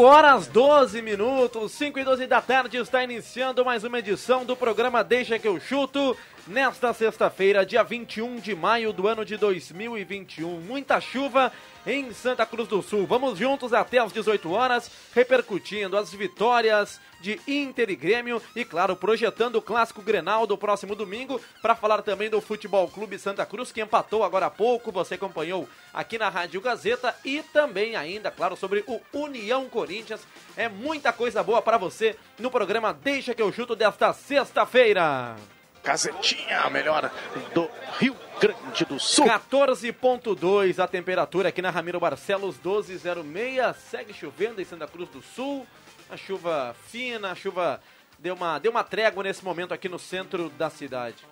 [0.00, 4.56] Cinco horas 12 minutos, 5 e 12 da tarde, está iniciando mais uma edição do
[4.56, 6.16] programa Deixa que eu chuto.
[6.46, 10.60] Nesta sexta-feira, dia 21 de maio do ano de 2021.
[10.60, 11.52] Muita chuva
[11.86, 13.06] em Santa Cruz do Sul.
[13.06, 18.96] Vamos juntos até às 18 horas, repercutindo as vitórias de Inter e Grêmio e, claro,
[18.96, 23.70] projetando o clássico Grenal do próximo domingo para falar também do Futebol Clube Santa Cruz,
[23.70, 24.90] que empatou agora há pouco.
[24.90, 30.26] Você acompanhou aqui na Rádio Gazeta e também ainda, claro, sobre o União Corinthians.
[30.56, 35.36] É muita coisa boa para você no programa Deixa que eu chuto desta sexta-feira.
[35.82, 37.10] Gazetinha, a melhor
[37.54, 39.26] do Rio Grande do Sul.
[39.26, 43.76] 14.2 a temperatura aqui na Ramiro Barcelos 1206.
[43.90, 45.66] Segue chovendo em Santa Cruz do Sul.
[46.10, 47.80] A chuva fina, a chuva
[48.18, 51.24] deu uma, deu uma trégua nesse momento aqui no centro da cidade.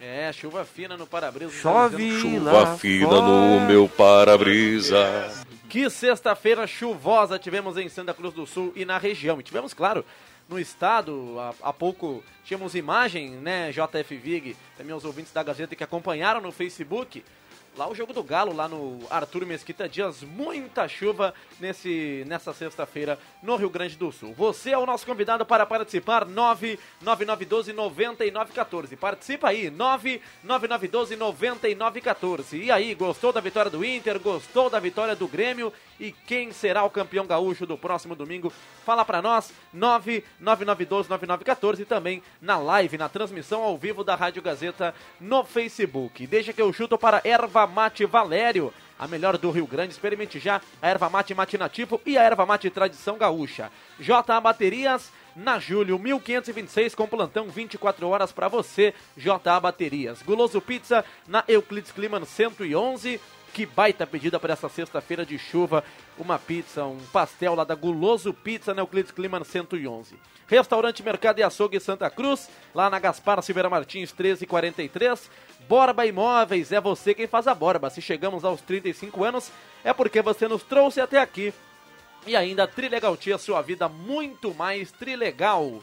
[0.00, 1.52] É, chuva fina no para-brisa.
[1.52, 3.22] Chove Chuva lá fina fora.
[3.22, 5.30] no meu para-brisa.
[5.68, 9.40] Que sexta-feira chuvosa tivemos em Santa Cruz do Sul e na região.
[9.40, 10.04] E tivemos, claro,
[10.48, 15.74] no estado, há, há pouco tínhamos imagem, né, JF Vig, também os ouvintes da Gazeta
[15.74, 17.24] que acompanharam no Facebook.
[17.76, 23.18] Lá o jogo do Galo, lá no Arthur Mesquita Dias, muita chuva nesse, nessa sexta-feira
[23.42, 24.32] no Rio Grande do Sul.
[24.32, 28.96] Você é o nosso convidado para participar, 99912-9914.
[28.96, 32.62] Participa aí, 99912-9914.
[32.62, 34.20] E aí, gostou da vitória do Inter?
[34.20, 35.72] Gostou da vitória do Grêmio?
[35.98, 38.52] E quem será o campeão gaúcho do próximo domingo?
[38.84, 44.94] Fala para nós, 99912-9914 e também na live, na transmissão ao vivo da Rádio Gazeta
[45.20, 46.24] no Facebook.
[46.28, 48.72] Deixa que eu chuto para Erva Mate Valério.
[48.98, 52.70] A melhor do Rio Grande, experimente já a erva mate matinativo e a erva mate
[52.70, 53.70] tradição gaúcha.
[53.98, 58.94] JA Baterias, na Júlio 1526, com plantão 24 horas para você.
[59.16, 60.22] JA Baterias.
[60.22, 63.20] Guloso Pizza, na Euclides Kliman 111.
[63.52, 65.84] Que baita pedida para essa sexta-feira de chuva.
[66.16, 70.14] Uma pizza, um pastel lá da Guloso Pizza na Euclides Kliman 111.
[70.46, 75.30] Restaurante Mercado e Açougue Santa Cruz, lá na Gaspar Silveira Martins 1343.
[75.68, 77.90] Borba Imóveis, é você quem faz a borba.
[77.90, 79.50] Se chegamos aos 35 anos,
[79.82, 81.52] é porque você nos trouxe até aqui.
[82.26, 85.82] E ainda Trilegal Tia, sua vida muito mais trilegal.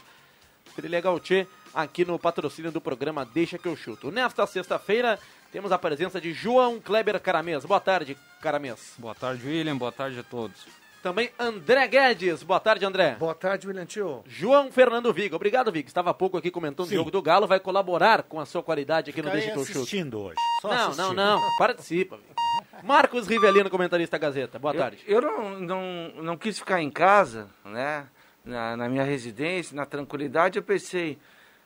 [0.74, 4.10] Trilegal Tia, aqui no patrocínio do programa Deixa que eu chuto.
[4.10, 5.18] Nesta sexta-feira,
[5.52, 7.64] temos a presença de João Kleber Caramês.
[7.64, 8.94] Boa tarde, Caramês.
[8.98, 9.76] Boa tarde, William.
[9.76, 10.66] Boa tarde a todos.
[11.02, 12.42] Também André Guedes.
[12.42, 13.16] Boa tarde, André.
[13.18, 14.22] Boa tarde, William Tio.
[14.26, 15.36] João Fernando Viga.
[15.36, 15.88] Obrigado, Viga.
[15.88, 16.94] Estava há pouco aqui comentando Sim.
[16.94, 17.46] o jogo do Galo.
[17.46, 19.60] Vai colaborar com a sua qualidade aqui no eu chuto.
[19.60, 20.36] assistindo hoje.
[20.60, 21.12] Só Não, assistindo.
[21.14, 21.56] não, não.
[21.58, 22.16] Participa.
[22.16, 22.32] Viga.
[22.82, 24.58] Marcos Rivelino, comentarista Gazeta.
[24.58, 25.04] Boa tarde.
[25.06, 28.06] Eu, eu não, não, não quis ficar em casa, né?
[28.44, 31.16] Na, na minha residência, na tranquilidade, eu pensei,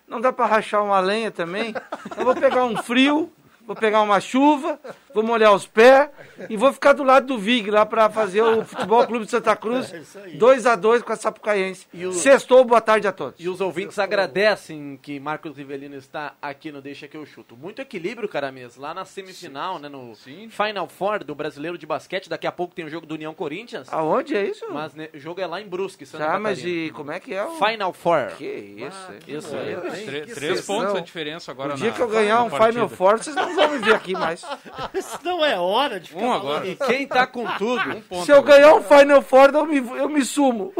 [0.06, 1.74] não dá para rachar uma lenha também?
[2.18, 3.32] Eu vou pegar um frio,
[3.66, 4.78] vou pegar uma chuva,
[5.16, 6.08] vou molhar os pés
[6.50, 9.56] e vou ficar do lado do Vig lá para fazer o Futebol Clube de Santa
[9.56, 10.36] Cruz É isso aí.
[10.36, 11.86] 2 a 2 com a Sapucaense.
[11.94, 13.34] O- Sextou, boa tarde a todos.
[13.38, 17.56] E os ouvintes agradecem que Marcos Rivelino está aqui no Deixa que eu chuto.
[17.56, 18.82] Muito equilíbrio, cara mesmo.
[18.82, 20.12] Lá na semifinal, né, no
[20.50, 22.28] Final Four do Brasileiro de Basquete.
[22.28, 23.90] Daqui a pouco tem o jogo do União Corinthians.
[23.92, 24.66] Aonde é isso?
[24.70, 27.32] Mas né, o jogo é lá em Brusque, Santa Tá, mas e como é que
[27.34, 27.52] é o...
[27.56, 28.32] Final Four.
[28.36, 29.12] Que isso?
[29.12, 29.18] hein?
[29.38, 30.22] Isso aí.
[30.26, 30.76] Que três sessão.
[30.80, 32.72] pontos a diferença agora O dia na- que eu ganhar um partida.
[32.72, 34.44] Final Four, vocês não vão me ver aqui mais.
[35.12, 36.66] Mas não é hora de ficar Um falando agora.
[36.66, 38.56] E quem tá com tudo, Um ponto Se eu agora.
[38.56, 40.72] ganhar um Final Four, eu me, eu me sumo.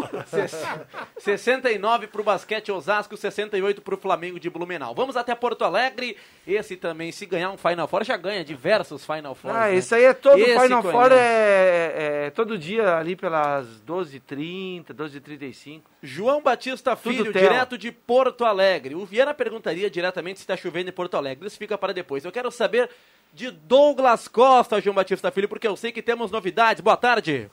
[1.19, 4.94] 69 pro basquete Osasco, 68 pro Flamengo de Blumenau.
[4.94, 6.17] Vamos até Porto Alegre.
[6.46, 9.56] Esse também, se ganhar um Final Four, já ganha diversos Final Fours.
[9.56, 9.76] Ah, né?
[9.76, 10.82] isso aí é todo Esse Final.
[10.82, 15.81] Four, é, é todo dia ali pelas 12h30, 12h35.
[16.06, 18.94] João Batista Filho, direto de Porto Alegre.
[18.94, 21.47] O Viana perguntaria diretamente se está chovendo em Porto Alegre.
[21.47, 22.25] Isso fica para depois.
[22.25, 22.88] Eu quero saber
[23.32, 26.81] de Douglas Costa, João Batista Filho, porque eu sei que temos novidades.
[26.81, 27.50] Boa tarde.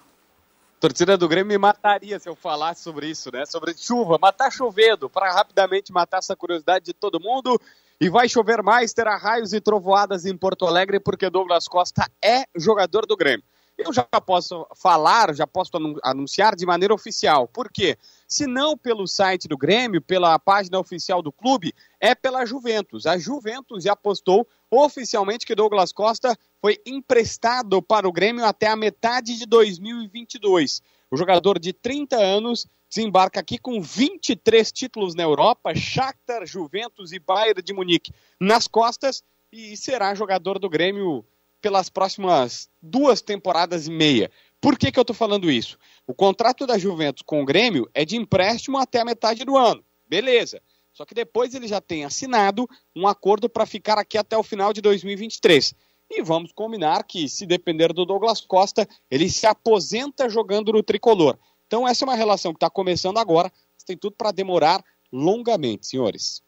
[0.79, 3.45] torcida do Grêmio me mataria se eu falasse sobre isso, né?
[3.45, 7.59] Sobre chuva, mas tá chovendo, para rapidamente matar essa curiosidade de todo mundo.
[7.99, 12.43] E vai chover mais, terá raios e trovoadas em Porto Alegre, porque Douglas Costa é
[12.55, 13.43] jogador do Grêmio.
[13.77, 17.47] Eu já posso falar, já posso anun- anunciar de maneira oficial.
[17.47, 17.97] Por quê?
[18.27, 23.05] Se não pelo site do Grêmio, pela página oficial do clube, é pela Juventus.
[23.07, 28.75] A Juventus já postou oficialmente que Douglas Costa foi emprestado para o Grêmio até a
[28.75, 30.81] metade de 2022.
[31.09, 37.19] O jogador de 30 anos desembarca aqui com 23 títulos na Europa, Shakhtar, Juventus e
[37.19, 41.25] Bayern de Munique nas costas e será jogador do Grêmio
[41.63, 44.29] pelas próximas duas temporadas e meia.
[44.59, 45.79] Por que, que eu estou falando isso?
[46.05, 49.81] O contrato da Juventus com o Grêmio é de empréstimo até a metade do ano.
[50.05, 50.61] Beleza.
[50.91, 54.73] Só que depois ele já tem assinado um acordo para ficar aqui até o final
[54.73, 55.73] de 2023.
[56.11, 61.39] E vamos combinar que, se depender do Douglas Costa, ele se aposenta jogando no tricolor.
[61.65, 63.51] Então, essa é uma relação que está começando agora,
[63.85, 66.43] tem tudo para demorar longamente, senhores.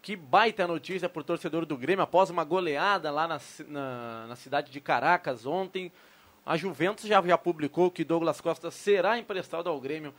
[0.00, 4.70] Que baita notícia pro torcedor do Grêmio após uma goleada lá na, na, na cidade
[4.70, 5.92] de Caracas ontem.
[6.46, 10.14] A Juventus já, já publicou que Douglas Costa será emprestado ao Grêmio.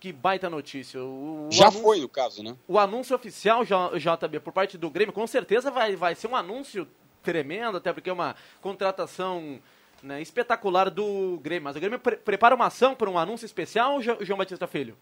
[0.00, 1.00] Que baita notícia.
[1.02, 2.56] O, o Já anúncio- foi, no caso, né?
[2.68, 6.86] O anúncio oficial, JB, por parte do Grêmio, com certeza vai, vai ser um anúncio
[7.22, 9.60] tremendo, até porque é uma contratação
[10.02, 11.64] né, espetacular do Grêmio.
[11.64, 14.96] Mas o Grêmio pre- prepara uma ação para um anúncio especial, Jo- João Batista Filho?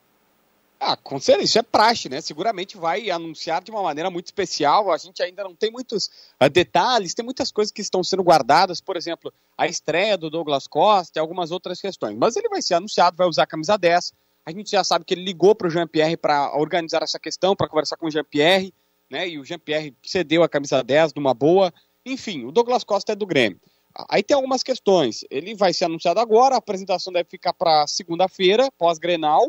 [0.84, 2.20] Ah, com certeza, isso é praxe, né?
[2.20, 4.90] Seguramente vai anunciar de uma maneira muito especial.
[4.90, 8.80] A gente ainda não tem muitos ah, detalhes, tem muitas coisas que estão sendo guardadas,
[8.80, 12.18] por exemplo, a estreia do Douglas Costa e algumas outras questões.
[12.18, 14.12] Mas ele vai ser anunciado, vai usar a camisa 10.
[14.44, 17.68] A gente já sabe que ele ligou para o Jean-Pierre para organizar essa questão, para
[17.68, 18.74] conversar com o Jean-Pierre,
[19.08, 19.28] né?
[19.28, 21.72] E o Jean-Pierre cedeu a camisa 10 numa boa.
[22.04, 23.60] Enfim, o Douglas Costa é do Grêmio.
[24.08, 25.24] Aí tem algumas questões.
[25.30, 29.48] Ele vai ser anunciado agora, a apresentação deve ficar para segunda-feira, pós-Grenal.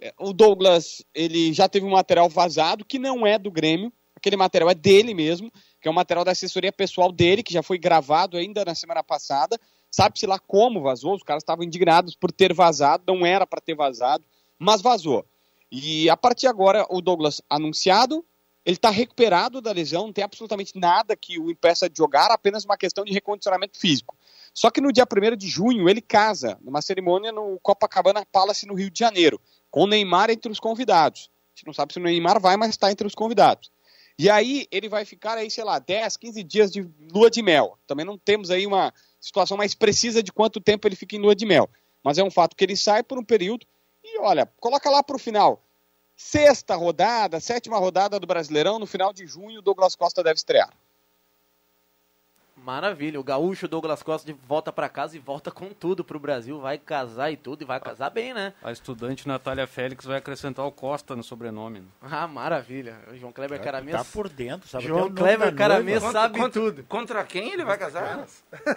[0.00, 3.92] É, O Douglas, ele já teve um material vazado que não é do Grêmio.
[4.16, 5.50] Aquele material é dele mesmo,
[5.80, 9.02] que é um material da assessoria pessoal dele, que já foi gravado ainda na semana
[9.02, 9.58] passada.
[9.90, 13.74] Sabe-se lá como vazou, os caras estavam indignados por ter vazado, não era para ter
[13.74, 14.24] vazado,
[14.58, 15.24] mas vazou.
[15.70, 18.24] E a partir de agora, o Douglas anunciado,
[18.64, 22.64] ele está recuperado da lesão, não tem absolutamente nada que o impeça de jogar, apenas
[22.64, 24.16] uma questão de recondicionamento físico.
[24.54, 28.74] Só que no dia 1 de junho ele casa, numa cerimônia no Copacabana Palace, no
[28.74, 29.40] Rio de Janeiro,
[29.74, 31.28] com o Neymar entre os convidados.
[31.52, 33.72] A gente não sabe se o Neymar vai, mas está entre os convidados.
[34.16, 37.76] E aí ele vai ficar aí, sei lá, 10, 15 dias de lua de mel.
[37.84, 41.34] Também não temos aí uma situação mais precisa de quanto tempo ele fica em lua
[41.34, 41.68] de mel.
[42.04, 43.66] Mas é um fato que ele sai por um período
[44.04, 45.60] e olha, coloca lá para o final.
[46.16, 50.72] Sexta rodada, sétima rodada do Brasileirão, no final de junho, o Douglas Costa deve estrear.
[52.64, 56.58] Maravilha, o gaúcho Douglas Costa de volta para casa e volta com tudo pro Brasil,
[56.58, 58.54] vai casar e tudo, e vai casar bem, né?
[58.62, 61.80] A estudante Natália Félix vai acrescentar o Costa no sobrenome.
[61.80, 61.86] né?
[62.00, 62.96] Ah, maravilha.
[63.12, 63.94] O João Kleber Caramês.
[63.94, 64.86] Tá por dentro, sabe?
[64.86, 66.84] João Kleber Caramês sabe contra, tudo.
[66.84, 68.26] Contra quem ele vai casar?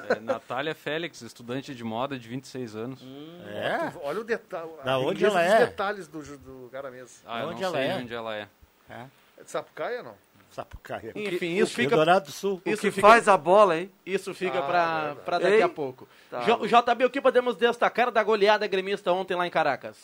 [0.10, 3.02] É, Natália Félix, estudante de moda de 26 anos.
[3.48, 3.94] É?
[4.04, 4.70] Olha o detalhe.
[4.84, 5.66] Da onde ela é?
[5.66, 7.16] detalhes do, do cara mesmo.
[7.26, 7.96] Ah, eu Onde não ela sei é?
[7.96, 8.50] onde ela é.
[8.90, 9.06] É.
[9.40, 10.27] É de Sapucaia ou não?
[10.52, 11.12] Sapucaia.
[11.16, 12.62] Enfim, isso fica, Eldorado do Sul.
[12.66, 13.92] isso que fica, faz a bola, hein?
[14.06, 15.20] isso fica Ah, verdade.
[15.26, 15.62] pra daqui Ei.
[15.62, 16.08] a pouco.
[16.32, 16.40] Tá.
[16.42, 19.96] JB, o que podemos destacar da goleada gremista ontem lá em Caracas?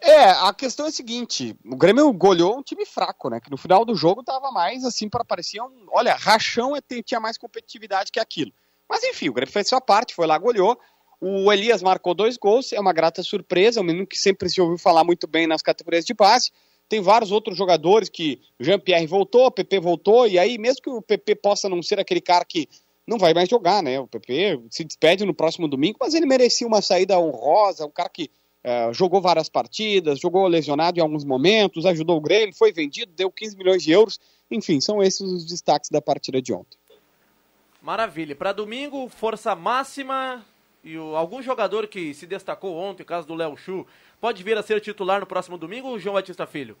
[0.00, 3.38] É, a questão é a seguinte: o Grêmio goleou um time fraco, né?
[3.40, 5.70] Que no final do jogo tava mais assim para parecer um.
[5.88, 8.52] Olha, rachão é- tinha mais competitividade que aquilo.
[8.88, 10.78] Mas enfim, o Grêmio fez sua parte, foi lá, goleou.
[11.20, 14.58] O Elias marcou dois gols, é uma grata surpresa, é um menino que sempre se
[14.58, 16.50] ouviu falar muito bem nas categorias de base.
[16.90, 21.36] Tem vários outros jogadores que Jean-Pierre voltou, PP voltou, e aí, mesmo que o PP
[21.36, 22.68] possa não ser aquele cara que
[23.06, 24.00] não vai mais jogar, né?
[24.00, 28.08] O PP se despede no próximo domingo, mas ele merecia uma saída honrosa, um cara
[28.08, 28.28] que
[28.64, 33.30] eh, jogou várias partidas, jogou lesionado em alguns momentos, ajudou o Grêmio, foi vendido, deu
[33.30, 34.18] 15 milhões de euros.
[34.50, 36.76] Enfim, são esses os destaques da partida de ontem.
[37.80, 38.34] Maravilha.
[38.34, 40.44] Para domingo, força máxima
[40.82, 43.86] e o- algum jogador que se destacou ontem, o caso do Léo Chu,
[44.20, 46.76] pode vir a ser titular no próximo domingo ou João Batista Filho?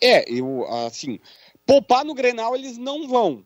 [0.00, 1.18] É, eu, assim,
[1.66, 3.44] poupar no Grenal eles não vão.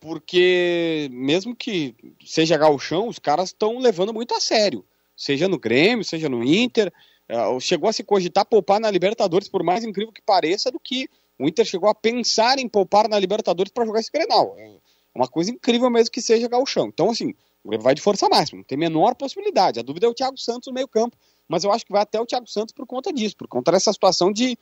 [0.00, 4.84] porque mesmo que seja gauchão, os caras estão levando muito a sério.
[5.16, 6.92] Seja no Grêmio, seja no Inter.
[7.28, 11.08] É, chegou a se cogitar poupar na Libertadores, por mais incrível que pareça, do que
[11.38, 14.56] o Inter chegou a pensar em poupar na Libertadores para jogar esse Grenal.
[14.58, 14.72] É
[15.14, 16.88] uma coisa incrível mesmo que seja gauchão.
[16.88, 17.32] Então, assim,
[17.64, 19.78] o Grêmio vai de força máxima, não tem menor possibilidade.
[19.78, 21.16] A dúvida é o Thiago Santos no meio campo,
[21.48, 23.92] mas eu acho que vai até o Thiago Santos por conta disso, por conta dessa
[23.92, 24.58] situação de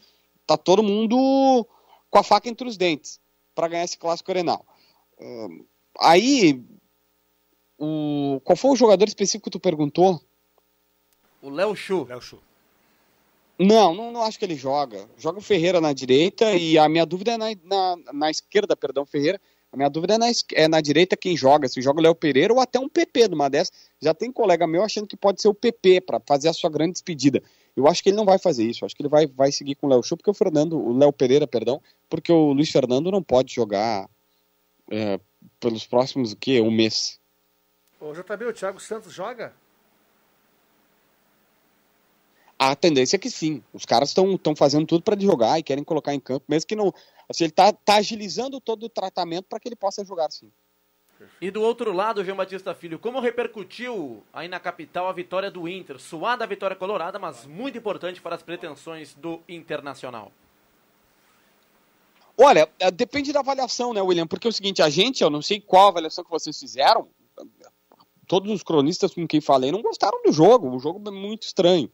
[0.46, 1.66] tá todo mundo
[2.10, 3.20] com a faca entre os dentes
[3.54, 4.66] para ganhar esse clássico Grenal.
[5.18, 5.66] Uh,
[5.98, 6.62] aí,
[7.78, 10.20] o, qual foi o jogador específico que tu perguntou?
[11.42, 12.04] O Léo Chu.
[12.04, 12.38] Léo Chu.
[13.58, 15.08] Não, não, não acho que ele joga.
[15.18, 19.04] Joga o Ferreira na direita e a minha dúvida é na, na, na esquerda, perdão,
[19.04, 19.40] Ferreira.
[19.72, 22.52] A minha dúvida é na, é na direita quem joga, se joga o Léo Pereira
[22.52, 23.72] ou até um PP numa dessas.
[24.00, 26.94] Já tem colega meu achando que pode ser o PP para fazer a sua grande
[26.94, 27.40] despedida.
[27.76, 28.84] Eu acho que ele não vai fazer isso.
[28.84, 31.12] Acho que ele vai, vai seguir com o Léo Chu, porque o Fernando, o Léo
[31.12, 34.08] Pereira, perdão, porque o Luiz Fernando não pode jogar
[34.90, 35.20] é,
[35.60, 36.60] pelos próximos o quê?
[36.60, 37.20] Um mês.
[38.00, 39.52] Ô, JB, o Thiago Santos joga?
[42.62, 43.62] A tendência é que sim.
[43.72, 46.92] Os caras estão fazendo tudo para jogar e querem colocar em campo, mesmo que não.
[47.26, 50.52] Assim, ele está tá agilizando todo o tratamento para que ele possa jogar sim.
[51.40, 55.66] E do outro lado, João Batista Filho, como repercutiu aí na capital a vitória do
[55.66, 55.98] Inter?
[55.98, 60.30] Suada a vitória colorada, mas muito importante para as pretensões do Internacional.
[62.36, 64.26] Olha, é, depende da avaliação, né, William?
[64.26, 67.08] Porque é o seguinte, a gente, eu não sei qual avaliação que vocês fizeram,
[68.26, 71.90] todos os cronistas com quem falei não gostaram do jogo, o jogo é muito estranho.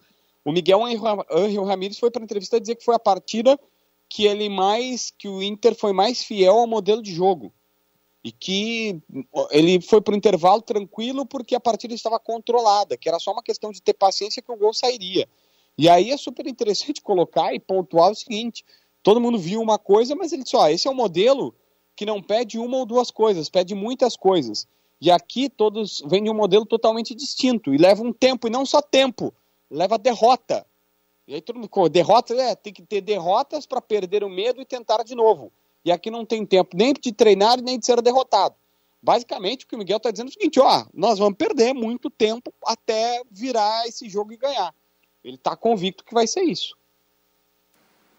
[0.46, 3.58] O Miguel Angel Ramírez foi para a entrevista dizer que foi a partida
[4.08, 7.52] que ele mais, que o Inter foi mais fiel ao modelo de jogo
[8.22, 9.02] e que
[9.50, 13.42] ele foi para o intervalo tranquilo porque a partida estava controlada, que era só uma
[13.42, 15.28] questão de ter paciência que o gol sairia.
[15.76, 18.64] E aí é super interessante colocar e pontuar o seguinte:
[19.02, 21.56] todo mundo viu uma coisa, mas ele disse: ó, esse é um modelo
[21.96, 24.68] que não pede uma ou duas coisas, pede muitas coisas.
[25.00, 28.64] E aqui todos vêm de um modelo totalmente distinto e leva um tempo, e não
[28.64, 29.34] só tempo,
[29.70, 30.66] leva derrota.
[31.26, 34.64] E aí todo mundo, derrota, é, tem que ter derrotas para perder o medo e
[34.64, 35.52] tentar de novo.
[35.84, 38.54] E aqui não tem tempo nem de treinar nem de ser derrotado.
[39.02, 42.10] Basicamente, o que o Miguel está dizendo é o seguinte: ó, nós vamos perder muito
[42.10, 44.74] tempo até virar esse jogo e ganhar.
[45.22, 46.76] Ele está convicto que vai ser isso.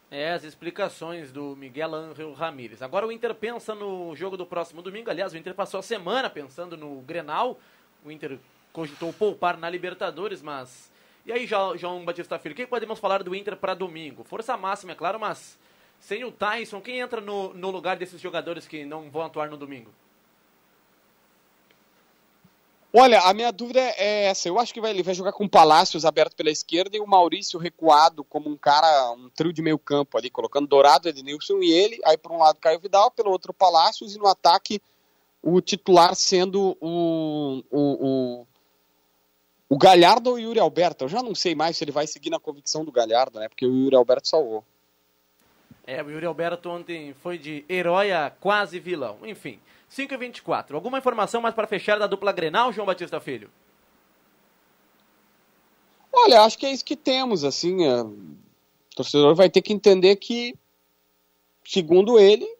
[0.09, 2.81] É, as explicações do Miguel Ángel Ramírez.
[2.81, 5.09] Agora o Inter pensa no jogo do próximo domingo.
[5.09, 7.59] Aliás, o Inter passou a semana pensando no Grenal.
[8.05, 8.39] O Inter
[8.71, 10.89] cogitou poupar na Libertadores, mas
[11.27, 14.23] e aí, João Batista Filho, o que podemos falar do Inter para domingo?
[14.23, 15.59] Força máxima, é claro, mas
[15.99, 19.57] sem o Tyson, quem entra no, no lugar desses jogadores que não vão atuar no
[19.57, 19.91] domingo?
[22.93, 24.47] Olha, a minha dúvida é essa.
[24.47, 27.05] Eu acho que vai, ele vai jogar com o Palácios aberto pela esquerda e o
[27.05, 31.73] Maurício recuado como um cara, um trio de meio campo ali, colocando Dourado, Ednilson e
[31.73, 31.99] ele.
[32.05, 34.81] Aí por um lado Caio Vidal, pelo outro Palácios e no ataque
[35.41, 38.07] o titular sendo o, o,
[38.41, 38.47] o
[39.69, 41.05] o Galhardo ou o Yuri Alberto?
[41.05, 43.49] Eu já não sei mais se ele vai seguir na convicção do Galhardo, né?
[43.49, 44.63] Porque o Yuri Alberto salvou.
[45.85, 49.19] É, o Yuri Alberto ontem foi de herói a quase vilão.
[49.23, 49.59] Enfim,
[49.89, 53.49] 5 e 24 Alguma informação mais para fechar da dupla Grenal, João Batista Filho?
[56.11, 57.85] Olha, acho que é isso que temos, assim.
[57.85, 58.01] É...
[58.01, 60.55] O torcedor vai ter que entender que,
[61.63, 62.56] segundo ele,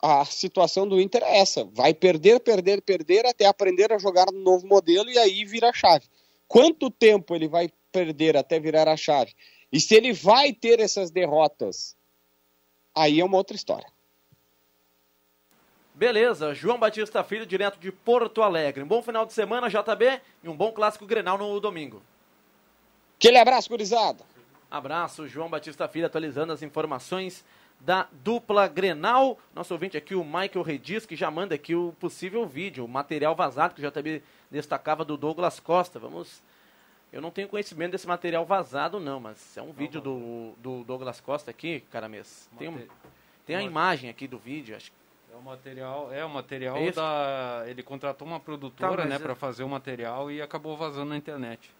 [0.00, 4.40] a situação do Inter é essa: vai perder, perder, perder até aprender a jogar no
[4.40, 6.06] novo modelo e aí vira a chave.
[6.46, 9.34] Quanto tempo ele vai perder até virar a chave?
[9.72, 11.96] E se ele vai ter essas derrotas,
[12.94, 13.88] aí é uma outra história.
[15.94, 18.82] Beleza, João Batista Filho, direto de Porto Alegre.
[18.82, 22.02] Um bom final de semana, JB, e um bom clássico Grenal no domingo.
[23.16, 24.22] Aquele abraço, gurizada.
[24.70, 27.42] Abraço, João Batista Filho, atualizando as informações
[27.80, 29.38] da dupla Grenal.
[29.54, 33.34] Nosso ouvinte aqui, o Michael Redis, que já manda aqui o possível vídeo, o material
[33.34, 35.98] vazado, que já também destacava do Douglas Costa.
[35.98, 36.42] Vamos.
[37.12, 41.20] Eu não tenho conhecimento desse material vazado, não, mas é um vídeo do, do Douglas
[41.20, 42.50] Costa aqui, Caramês.
[42.58, 42.86] Tem, um,
[43.46, 44.90] tem a imagem aqui do vídeo, acho
[45.36, 47.64] é o material, é o material é da.
[47.66, 49.18] Ele contratou uma produtora, tá, né, é...
[49.18, 51.70] para fazer o material e acabou vazando na internet.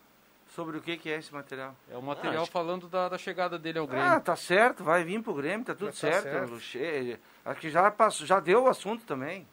[0.56, 1.76] Sobre o que, que é esse material?
[1.90, 4.06] É o material ah, falando da, da, chegada dele ao Grêmio.
[4.06, 6.22] Ah, tá certo, vai vir pro Grêmio, tá tudo tá certo.
[6.22, 7.20] certo.
[7.44, 9.46] Acho que já, passou, já deu o assunto também.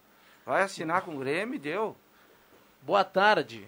[0.45, 1.93] Vai assinar com o Grêmio deu.
[2.81, 3.67] Boa tarde.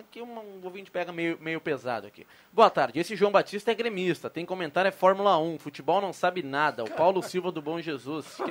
[0.00, 2.26] Aqui um, um ouvinte pega meio, meio pesado aqui.
[2.50, 6.42] Boa tarde, esse João Batista é gremista, tem comentário é Fórmula 1, futebol não sabe
[6.42, 6.82] nada.
[6.82, 8.38] O Paulo Silva do Bom Jesus.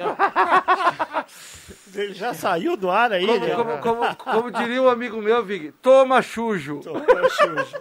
[1.96, 2.02] É...
[2.02, 3.26] Ele já saiu do ar aí.
[3.26, 3.56] Como, né?
[3.56, 6.80] como, como, como, diria um amigo meu, Vig, toma chujo.
[6.80, 7.76] Toma chujo.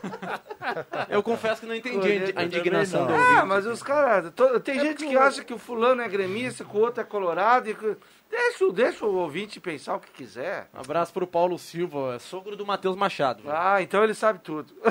[1.08, 3.38] Eu confesso que não entendi a indignação do ouvinte.
[3.38, 4.32] Ah, mas os caras...
[4.62, 7.70] Tem é gente que acha que o fulano é gremista, que o outro é colorado
[7.70, 7.96] e que
[8.30, 10.68] Deixa, deixa o ouvinte pensar o que quiser.
[10.74, 13.42] Um abraço pro Paulo Silva, sogro do Matheus Machado.
[13.42, 13.52] viu?
[13.52, 14.72] Ah, então ele sabe tudo.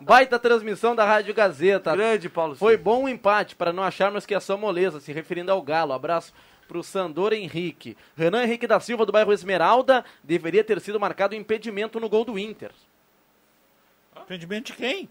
[0.00, 1.92] Baita transmissão da Rádio Gazeta.
[1.96, 2.84] Grande Paulo Foi Silva.
[2.84, 5.92] bom o empate, para não acharmos que é só moleza, se referindo ao Galo.
[5.92, 6.32] Abraço
[6.68, 7.96] pro Sandor Henrique.
[8.16, 12.38] Renan Henrique da Silva, do bairro Esmeralda, deveria ter sido marcado impedimento no gol do
[12.38, 12.70] Inter.
[14.22, 15.08] Impedimento de quem?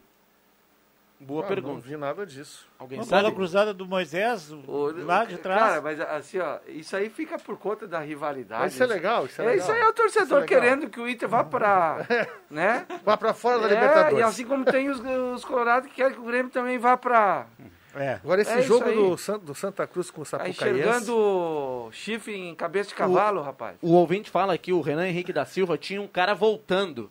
[1.25, 1.87] Boa Ah, Não pergunta.
[1.87, 2.67] vi nada disso.
[2.77, 3.21] Alguém Uma sabe?
[3.23, 5.61] bola cruzada do Moisés, O- lá de trás.
[5.61, 8.61] Cara, mas assim, ó, isso aí fica por conta da rivalidade.
[8.63, 9.63] Mas isso é legal, isso é É, legal.
[9.63, 12.05] isso aí é o torcedor é querendo que o Inter vá pra.
[12.51, 12.85] né?
[13.03, 14.19] Vá pra fora da É, Libertadores.
[14.19, 14.99] e assim como tem os,
[15.35, 17.47] os Colorados que querem que o Grêmio também vá pra.
[17.95, 18.13] É.
[18.23, 20.59] Agora esse É jogo do, do Santa Cruz com o Tá Sapucaense...
[20.63, 23.77] enxergando chifre em cabeça de cavalo, rapaz.
[23.83, 27.09] O ouvinte fala que o Renan Henrique da Silva tinha um cara voltando.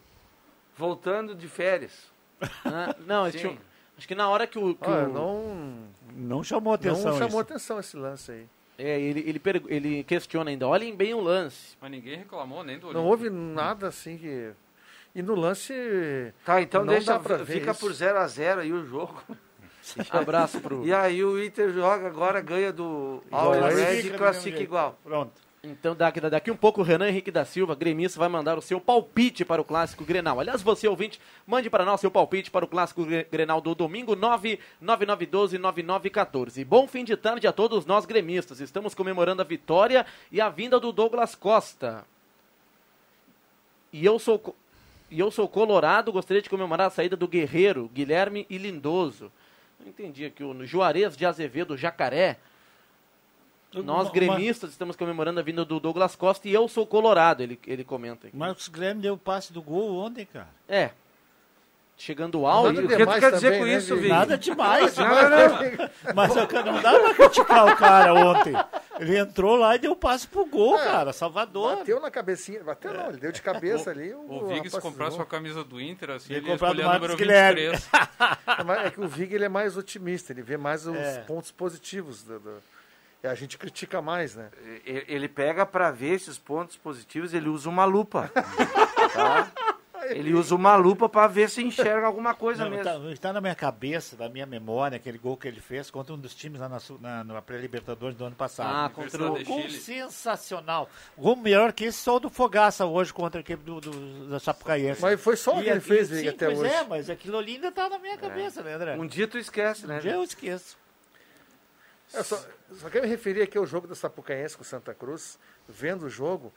[0.76, 2.10] Voltando de férias.
[2.64, 3.38] Ah, não, Sim.
[3.38, 3.58] tinha-
[3.98, 4.74] acho que na hora que o.
[4.74, 5.74] que Olha, o- não,
[6.14, 7.52] Não chamou atenção não chamou isso.
[7.52, 8.46] atenção esse lance aí.
[8.78, 10.66] é, ele, ele, pergu- ele questiona ainda.
[10.68, 11.76] Olhem bem o lance.
[11.80, 14.50] Mas ninguém reclamou nem do Não houve nada assim que...
[15.14, 15.72] E no lance...
[16.44, 17.80] Tá, então Não deixa, dá pra ver fica isso.
[17.80, 19.22] por 0 a 0 aí o jogo.
[20.10, 20.86] Abraço pro.
[20.86, 24.98] E aí o Inter joga agora, ganha do aí Red e classifica igual.
[25.04, 25.32] Pronto.
[25.64, 28.80] Então, daqui, daqui um pouco, o Renan Henrique da Silva, gremista, vai mandar o seu
[28.80, 30.40] palpite para o Clássico Grenal.
[30.40, 34.16] Aliás, você, ouvinte, mande para nós seu palpite para o Clássico Gre- Grenal do domingo,
[34.16, 36.64] 99912-9914.
[36.64, 38.58] Bom fim de tarde a todos nós gremistas.
[38.58, 42.04] Estamos comemorando a vitória e a vinda do Douglas Costa.
[43.92, 44.56] E eu sou,
[45.12, 49.30] e eu sou colorado, gostaria de comemorar a saída do Guerreiro, Guilherme e Lindoso.
[49.78, 52.38] Não entendi aqui, o Juarez de Azevedo, Jacaré.
[53.74, 57.84] Nós, gremistas, estamos comemorando a vinda do Douglas Costa e eu sou colorado, ele, ele
[57.84, 58.36] comenta aqui.
[58.36, 60.48] Marcos Grêmio deu o passe do gol ontem, cara.
[60.68, 60.90] É.
[61.96, 62.84] Chegando o áudio.
[62.84, 64.08] O que tu quer dizer com né, isso, Vini?
[64.08, 64.96] Nada demais.
[64.96, 66.14] Não, não, não.
[66.16, 68.52] Mas eu- não dá pra criticar o cara ontem.
[68.98, 71.12] Ele entrou lá e deu passe pro gol, É, cara.
[71.12, 71.76] Salvador.
[71.76, 72.64] Bateu na cabecinha.
[72.64, 74.12] Bateu não, ele deu de cabeça ali.
[74.14, 77.68] O Viggs comprasse uma camisa do Inter, assim, ele a Marcos número Guilherme.
[77.70, 77.88] 23.
[78.58, 81.20] É mas É que o Vig ele é mais otimista, ele vê mais os É.
[81.20, 82.22] pontos positivos.
[82.22, 82.62] Do, do-
[83.28, 84.50] a gente critica mais, né?
[84.84, 88.30] E- Ele pega pra ver esses pontos positivos, ele usa uma lupa.
[89.14, 89.50] tá?
[90.10, 92.84] Ele usa uma lupa pra ver se enxerga alguma coisa Não, mesmo.
[92.84, 96.18] tá, está na minha cabeça, na minha memória, aquele gol que ele fez contra um
[96.18, 98.74] dos times lá na, na, na pré-libertadores do ano passado.
[98.74, 99.44] Ah, contra o...
[99.44, 100.90] Gol sensacional.
[101.16, 104.40] Gol melhor que esse só o do Fogaça hoje contra a equipe do, do, da
[104.40, 105.00] Sapucaense.
[105.00, 106.70] Mas foi só o que E ele fez, sim, Vig, até pois hoje.
[106.72, 108.96] é, mas aquilo ali ainda tá na minha cabeça, né, André?
[108.98, 109.98] Um dia tu esquece, né?
[109.98, 110.81] Um dia eu esqueço.
[112.14, 116.06] Eu só, só quero me referir aqui ao jogo da Sapucaense com Santa Cruz, vendo
[116.06, 116.52] o jogo.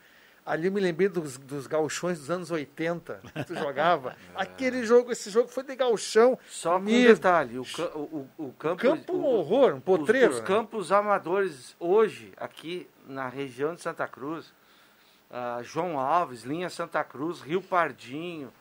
[0.45, 4.15] Ali eu me lembrei dos, dos gauchões dos anos 80, que tu jogava.
[4.35, 6.37] Aquele jogo, esse jogo foi de gauchão.
[6.47, 7.63] Só com um detalhe, o,
[7.95, 8.81] o, o, campo...
[8.81, 10.33] Campo um horror, um os- potreiro.
[10.33, 10.45] Os, né?
[10.45, 14.53] campos amadores hoje, aqui na região de Santa Cruz,
[15.31, 18.53] ah, João Alves, Linha Santa Cruz, Rio Pardinho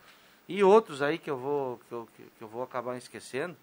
[0.49, 3.55] e outros aí que eu vou, que eu, que eu vou acabar esquecendo,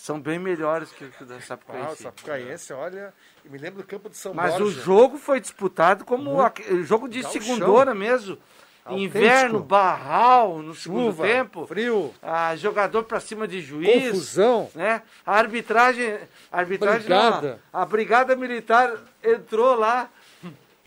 [0.00, 2.02] são bem melhores que, o que o da Ah, o Sapucaense.
[2.04, 3.12] Sapucaense, olha,
[3.44, 4.80] eu me lembro do campo de São Mas o Borja.
[4.80, 7.42] jogo foi disputado como aque- jogo de Gauchão.
[7.42, 8.38] segundona mesmo.
[8.84, 9.18] Autêntico.
[9.18, 11.66] Inverno, barral no segundo Chuva, tempo.
[11.66, 14.04] frio, Ah, jogador pra cima de juiz.
[14.12, 14.70] confusão.
[14.74, 15.02] né?
[15.26, 16.16] A arbitragem,
[16.50, 17.60] a arbitragem não, Brigada.
[17.72, 20.08] a, a brigada militar entrou lá.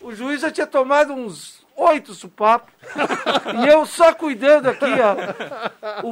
[0.02, 2.74] O juiz já tinha tomado uns oito supapos.
[3.64, 6.06] e eu só cuidando aqui, ó.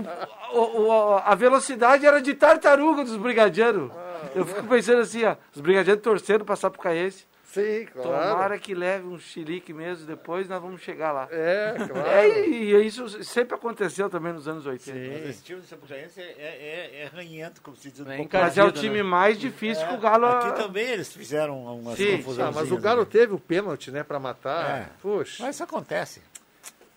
[0.53, 3.91] O- o- a velocidade era de tartaruga dos brigadeiros.
[4.35, 7.27] Eu fico pensando assim, ó, os brigadeiros torcendo pra Sapucaense.
[7.51, 8.09] Sim, claro.
[8.29, 11.27] Tomara que leve um chilique mesmo, depois nós vamos chegar lá.
[11.31, 12.07] É, claro.
[12.07, 15.13] É, e, isso sempre aconteceu também nos anos 80.
[15.13, 18.01] Mas esse time do Sapucaense é, é, é ranhento, como se diz.
[18.01, 18.71] É no encardido, Mas é o né?
[18.73, 20.27] time mais difícil que o É, Galo...
[20.27, 22.17] Aqui também eles fizeram umas Sim.
[22.17, 22.47] confusões.
[22.47, 24.81] Ah, mas o Galo teve o pênalti, né, pra matar.
[24.81, 24.89] É.
[25.01, 25.41] Puxa.
[25.41, 26.21] Mas isso acontece.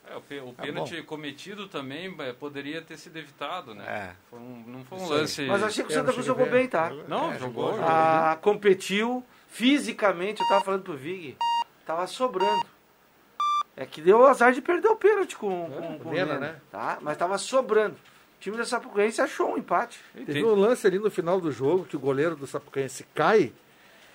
[0.07, 3.85] É, o, o Tá pênalti cometido também é, poderia ter sido evitado, né?
[3.87, 4.11] É.
[4.29, 5.47] Foi um- não foi um lance...
[5.47, 6.91] Mas achei que o É, Santa Cruz jogou bem, tá?
[7.09, 7.71] Não, É, jogou.
[7.73, 11.37] jogou, Ah, competiu fisicamente, eu tava falando pro Vig,
[11.87, 12.67] tava sobrando.
[13.77, 16.57] É que deu o azar de perder o pênalti com, com, com o Mena, né?
[16.71, 16.99] Tá?
[17.01, 17.95] Mas tava sobrando.
[17.95, 20.01] O time da Sapucaense achou um empate.
[20.15, 23.53] Teve um lance ali no final do jogo que o goleiro do Sapucaense cai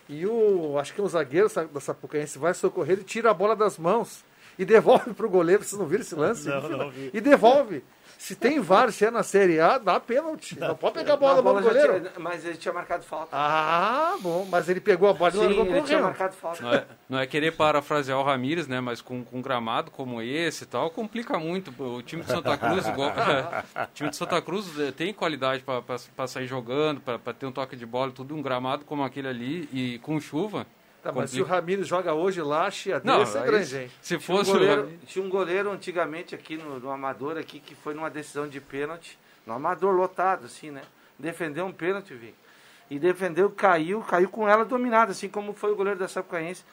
[0.09, 3.77] e o, acho que o zagueiro da Sapucaense vai socorrer e tira a bola das
[3.77, 4.23] mãos
[4.57, 5.63] e devolve pro goleiro.
[5.63, 6.47] Vocês não viram esse lance?
[6.47, 7.09] Não, não vi.
[7.13, 7.83] E devolve.
[8.19, 10.59] Se tem VAR, se é na Série A, dá pênalti.
[10.59, 11.99] Não, pode pegar a bola A da mão do já goleiro.
[11.99, 13.27] tinha- mas ele tinha marcado falta.
[13.31, 14.47] Ah, bom.
[14.49, 16.63] Mas ele pegou a bola e Sim, não levou ele tinha marcado falta.
[16.63, 18.81] Não é, não é querer parafrasear o Ramires, né?
[18.81, 21.71] Mas com, com um gramado como esse e tal, complica muito.
[21.79, 25.63] O time de Santa Cruz, igual, o time de Santa Cruz eh, tem qualidade
[26.15, 29.27] para sair jogando, para ter um toque de bola, e tudo um gramado como aquele
[29.27, 30.65] ali e com chuva.
[31.07, 31.45] Tá, mas se o.
[31.45, 33.91] Ramires joga hoje lá, chia Não, é grande, hein?
[34.01, 37.37] Se Tinha um, fosse o goleiro, Ramires- tinha um goleiro antigamente aqui no, no Amador
[37.37, 40.81] aqui que foi numa decisão de pênalti, no Amador lotado, assim, né?
[41.17, 42.35] Defendeu um pênalti, vi.
[42.89, 46.63] E defendeu, caiu, caiu com ela dominada, assim como foi o goleiro da Sapucaense.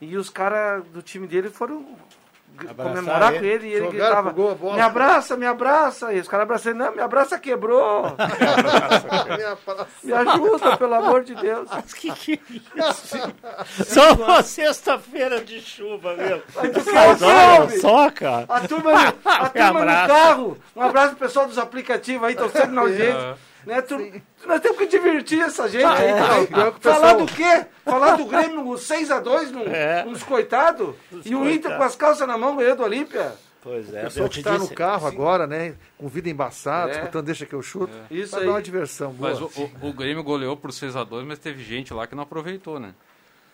[0.00, 1.96] E os caras do time dele foram
[2.58, 3.38] Abraçar comemorar ele.
[3.38, 6.12] com ele e ele Jogaram gritava, me abraça, me abraça.
[6.12, 8.14] E os caras abraçando, não, me abraça quebrou.
[9.36, 9.86] Minha praça.
[10.02, 11.68] me ajuda, pelo amor de Deus.
[11.72, 13.18] Mas que que é isso?
[13.84, 16.42] Só uma sexta-feira de chuva, meu.
[16.54, 18.44] Mas olha só, cara.
[18.48, 18.92] A turma,
[19.24, 20.06] a Me turma no abraça.
[20.14, 20.58] carro.
[20.76, 23.36] Um abraço pro pessoal dos aplicativos aí, estão sempre na audiência.
[23.66, 23.68] É.
[23.70, 23.82] Né?
[23.82, 26.08] Tu, nós temos que divertir essa gente aí.
[26.08, 26.42] É, também.
[26.42, 27.66] o pior é que o Falar do quê?
[27.84, 30.04] Falar do Grêmio 6x2, num, É.
[30.06, 30.94] uns coitados.
[31.24, 33.32] E o Inter com as calças na mão ganhou do Olímpia.
[33.62, 35.74] Pois é, O pessoal eu que te está no carro agora, né?
[35.96, 36.94] Com vida embaçada, É.
[36.96, 37.92] escutando Deixa que eu chuto.
[38.10, 38.46] Isso Vai aí.
[38.46, 39.30] dar uma diversão boa.
[39.30, 39.46] Mas o,
[39.80, 42.92] o- o Grêmio goleou por 6x2, mas teve gente lá que não aproveitou, né?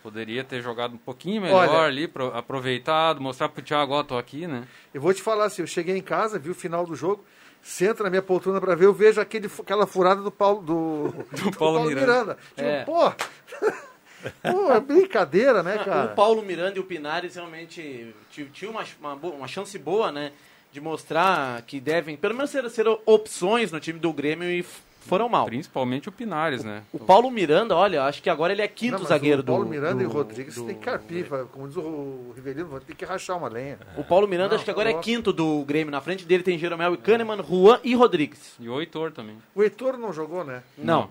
[0.01, 4.17] Poderia ter jogado um pouquinho melhor Olha- ali, pro- aproveitado, mostrar pro Thiago, ó, tô
[4.17, 4.63] aqui, né?
[4.93, 7.23] Eu vou te falar assim, eu cheguei em casa, vi o final do jogo,
[7.61, 11.51] sento na minha poltrona pra ver, eu vejo aquele, aquela furada do Paulo, do, do
[11.57, 12.37] Paulo Miranda.
[12.55, 12.83] Tipo, É.
[12.83, 13.11] pô,
[14.51, 16.07] pô, é brincadeira, né, O cara?
[16.09, 20.31] Paulo Miranda e o Pinares realmente ti- tinham uma, uma, uma chance boa, né?
[20.71, 24.63] De mostrar que devem, pelo menos, ser, ser opções no time do Grêmio e
[24.99, 25.45] foram mal.
[25.45, 26.83] Principalmente o Pinares, né?
[26.93, 29.63] O Paulo Miranda, olha, acho que agora ele é quinto Não, mas zagueiro o Paulo
[29.63, 29.69] do.
[29.69, 32.79] Miranda do, e o Rodrigues do- tem que carpir, vai- como diz o Rivelino, vão
[32.79, 33.79] ter que rachar uma lenha.
[33.97, 35.91] O Paulo Miranda, Não, acho que agora é quinto do Grêmio.
[35.91, 38.53] Na frente dele tem Jeromel e Kahneman, Juan e Rodrigues.
[38.59, 39.37] E o Heitor também.
[39.55, 40.61] O Heitor não jogou, né?
[40.77, 41.09] Não.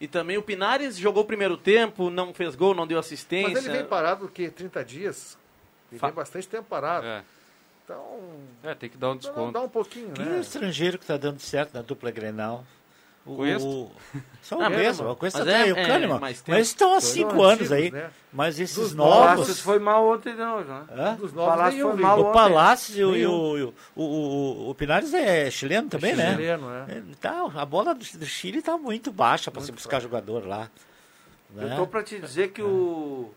[0.00, 3.58] E também o Pinares jogou o primeiro tempo, não fez gol, não deu Mas assistência.
[3.58, 4.50] ele vem parado o quê?
[4.50, 5.38] 30 dias?
[5.90, 7.06] Ele Fa- vem bastante tempo parado.
[7.06, 7.22] É,
[7.84, 8.04] Então,
[8.62, 9.52] é tem que dar um desconto.
[9.52, 10.40] dá um pouquinho, Quem é o né?
[10.40, 12.64] estrangeiro que tá dando certo na dupla Grenal?
[13.26, 13.66] O, Cuesta?
[13.68, 16.20] o- o Ah, mesmo, mas- o Cuesta mas tá é- o é, Kahneman.
[16.20, 17.90] mais Mas eles estão há São cinco antigos, anos aí.
[17.90, 18.10] né?
[18.32, 19.60] Mas esses Dos Palácios novos...
[19.60, 20.84] foi mal ontem novo, né?
[20.92, 21.14] Hã?
[21.16, 22.32] Dos O novos, Palácio foi mal O ontem.
[22.32, 23.58] Palácio e o, Nenhum.
[23.58, 26.30] e o, o, o, o Pinares é chileno também, né?
[26.36, 26.86] Chileno, né?
[26.88, 30.70] É, Tá, a bola do, Chile tá muito baixa para se buscar jogador lá.
[31.56, 31.76] Eu né?
[31.76, 33.32] tô para te dizer que o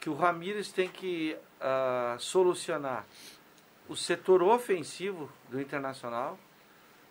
[0.00, 3.04] que o Ramires tem que ah, solucionar
[3.88, 6.38] o setor ofensivo do Internacional.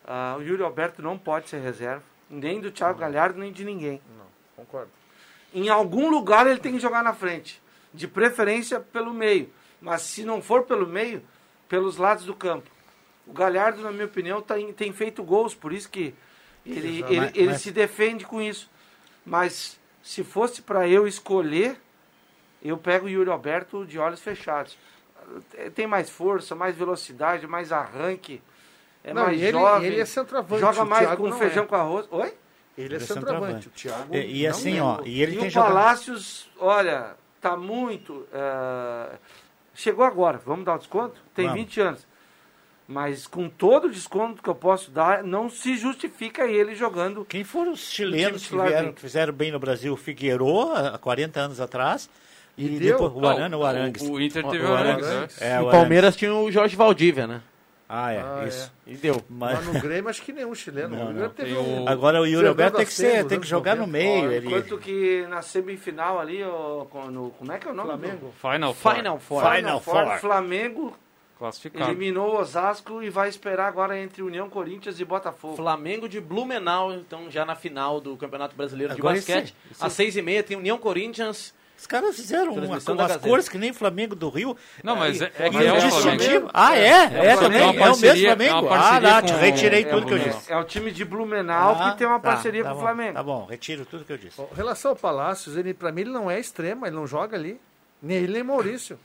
[0.08, 4.02] Ah, o Yuri Alberto não pode ser reserva, nem do Thiago Galhardo, nem de ninguém.
[4.56, 4.90] Concordo.
[5.54, 7.62] Em algum lugar ele tem que jogar na frente,
[7.94, 9.50] de preferência pelo meio.
[9.82, 11.22] Mas se não for pelo meio,
[11.70, 12.70] pelos lados do campo.
[13.28, 16.14] O Galhardo, na minha opinião, tá em- tem feito gols, por isso que
[16.66, 18.70] ele, Mas- ele, mas- ele se defende com isso.
[19.26, 21.80] Mas se fosse para eu escolher,
[22.64, 24.78] eu pego o Yuri Alberto de olhos fechados.
[25.76, 28.42] Tem mais força, mais velocidade, mais arranque.
[29.08, 29.88] É Não, mais e ele- jovem.
[29.88, 31.68] ele é centroavante, Joga mais Thiago com feijão é.
[31.68, 32.08] com arroz.
[32.12, 32.22] Oi?
[32.26, 32.34] Ele
[32.78, 33.64] é Ele é centroavante.
[33.64, 33.68] centroavante.
[33.68, 34.16] O Thiago.
[34.16, 34.82] E, e não assim, é.
[34.82, 35.70] ó, e ele e tem o jogado...
[35.74, 38.28] Palácios, olha, tá muito.
[38.34, 39.16] eh,
[39.74, 41.22] chegou agora, vamos dar o desconto?
[41.34, 41.62] Tem Vamos.
[41.62, 42.08] 20 anos.
[42.88, 47.26] Mas com todo o desconto que eu posso dar, não se justifica ele jogando.
[47.26, 49.92] Quem foram os chilenos que, vieram, que fizeram bem no Brasil?
[49.94, 52.10] O Figueiredo, há 40 anos atrás.
[52.58, 52.94] E, E deu?
[52.98, 54.02] depois o Arana, o Arangues.
[54.04, 55.06] o- o Inter teve o o Arangues.
[55.08, 55.72] Arangues, É, E o o Arangues.
[55.72, 57.42] Palmeiras tinha o Jorge Valdívia, né?
[57.90, 58.72] Ah, é, Ah, isso.
[58.86, 59.24] E deu.
[59.30, 60.94] Mas, Mas no Grêmio, acho que nenhum chileno.
[60.96, 61.30] Não, não.
[61.30, 63.76] teve Tem um- o- agora o Yuri Alberto tem que, ser, nos tem que jogar
[63.78, 63.92] no 90.
[63.98, 64.28] meio.
[64.28, 67.90] Ó, ele, enquanto que na semifinal ali, ó, no, como é que é o nome?
[67.90, 68.34] do- Flamengo.
[68.42, 68.94] Final Four.
[68.96, 69.40] Final Four.
[69.42, 70.04] Final, Final Four.
[70.06, 70.20] Four.
[70.20, 70.98] Flamengo
[71.40, 71.90] Classificado.
[71.92, 75.56] eliminou o Osasco e vai esperar agora entre União Corinthians e Botafogo.
[75.56, 79.44] Flamengo de Blumenau, então já na final do Campeonato Brasileiro de Agora Basquete.
[79.46, 81.56] esse- esse- Às seis e meia tem União Corinthians.
[81.78, 83.20] Os caras fizeram uma, umas Gazeta.
[83.20, 84.58] cores que nem Flamengo do Rio.
[84.84, 86.02] Não, mas é- é que um é o distintivo.
[86.18, 86.50] Flamengo.
[86.54, 86.90] Ah, é?
[86.90, 87.60] É, o Flamengo, também?
[87.62, 88.58] é uma É o mesmo parceria- é Flamengo?
[88.58, 90.52] Ah, parceria lá, com- te retirei É, tudo que eu é- disse.
[90.54, 93.14] é o time de Blumenau Ah, que tem uma tá, parceria tá com o Flamengo.
[93.14, 94.42] Tá bom, retiro tudo que eu disse.
[94.42, 97.60] Em relação ao Palácios, ele, pra mim, ele não é extremo, ele não joga ali.
[98.02, 99.00] Nem ele, nem Maurício.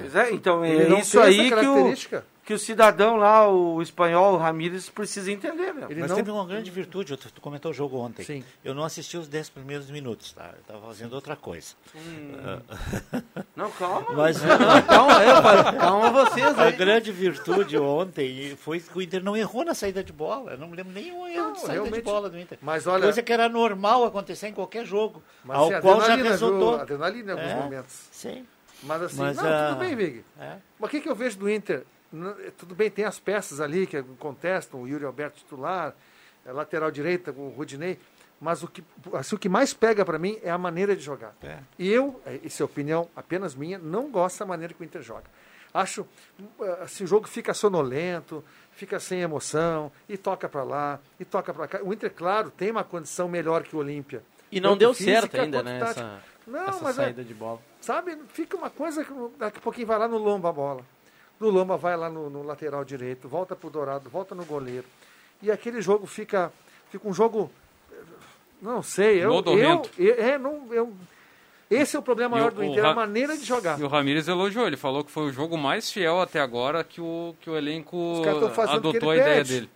[0.00, 2.24] Pois é, então é isso aí essa que o, característica.
[2.44, 5.90] Que o cidadão lá, o espanhol, o Ramírez, precisa entender, meu.
[5.90, 6.16] Ele Mas não...
[6.16, 8.22] teve uma grande virtude, tu comentou o jogo ontem.
[8.22, 8.44] Sim.
[8.62, 10.50] Eu não assisti os 10 primeiros minutos, tá?
[10.52, 11.74] Eu estava fazendo outra coisa.
[13.56, 14.06] Não, calma.
[14.14, 14.38] Mas
[14.86, 15.76] Calma, aí, rapaz.
[15.78, 16.72] calma vocês a aí.
[16.72, 20.52] grande virtude ontem foi que o Inter não errou na saída de bola.
[20.52, 21.94] Eu não me lembro nenhum erro Não, de saída realmente.
[21.96, 22.58] de bola do Inter.
[22.60, 25.22] Mas olha, Coisa que era normal acontecer em qualquer jogo.
[25.44, 26.72] mas, ao qual já resultou.
[26.72, 26.80] viu?
[26.80, 27.54] Adrenalina em alguns É.
[27.56, 28.08] momentos.
[28.10, 28.44] Sim.
[28.82, 30.24] Mas assim, Mas, não, ah, tudo bem, Vig.
[30.38, 30.56] É.
[30.78, 31.84] Mas o que, que eu vejo do Inter?
[32.14, 35.94] N- Tudo bem, tem as peças ali que contestam, o Yuri Alberto titular,
[36.46, 37.98] é, lateral direita, com o Rodinei,
[38.40, 41.34] mas o que, assim, o que mais pega para mim é a maneira de jogar.
[41.42, 41.58] É.
[41.78, 45.02] E eu, é, isso é opinião apenas minha, não gosto da maneira que o Inter
[45.02, 45.24] joga.
[45.72, 46.06] Acho,
[46.82, 51.66] assim, o jogo fica sonolento, fica sem emoção, e toca para lá, e toca para
[51.66, 51.80] cá.
[51.82, 54.22] O Inter, claro, tem uma condição melhor que o Olímpia.
[54.52, 55.80] E não Tanto deu física certo ainda, né?
[55.80, 56.00] tática.
[56.00, 57.60] essa- Não, essa mas é- saída de bola.
[57.80, 60.84] Sabe, fica uma coisa que daqui a pouquinho vai lá no lomba a bola.
[61.50, 64.84] Lomba vai lá no, no lateral direito, volta pro Dourado, volta no goleiro.
[65.42, 66.52] E aquele jogo fica,
[66.90, 67.50] fica um jogo,
[67.92, 67.96] eh,
[68.62, 70.92] não sei, eu, eu, eu- é, não, eu,
[71.70, 73.78] esse é o problema maior o- do Inter, a Ra- maneira de jogar.
[73.78, 77.00] E o Ramires elogiou, ele falou que foi o jogo mais fiel até agora que
[77.00, 78.22] o, que o elenco
[78.68, 79.54] adotou a ele ideia pede.
[79.54, 79.70] dele.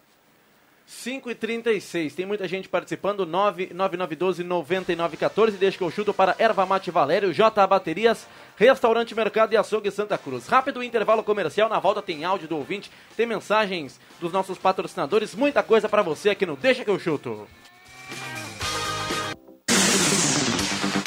[0.88, 6.90] 5 e 36 tem muita gente participando, 99912-9914, deixa que eu chuto para Erva Mate
[6.90, 10.46] Valério, J Baterias, Restaurante Mercado e Açougue Santa Cruz.
[10.46, 15.62] Rápido intervalo comercial, na volta tem áudio do ouvinte, tem mensagens dos nossos patrocinadores, muita
[15.62, 17.46] coisa para você aqui no Deixa que eu chuto.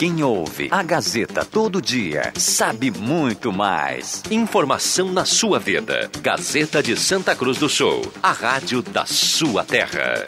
[0.02, 4.24] Quem ouve a Gazeta todo dia sabe muito mais.
[4.32, 6.10] Informação na sua vida.
[6.24, 10.26] Gazeta de Santa Cruz do Sul, a rádio da sua terra.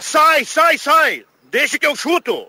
[0.00, 1.26] Sai, sai, sai!
[1.50, 2.48] Deixa que eu chuto!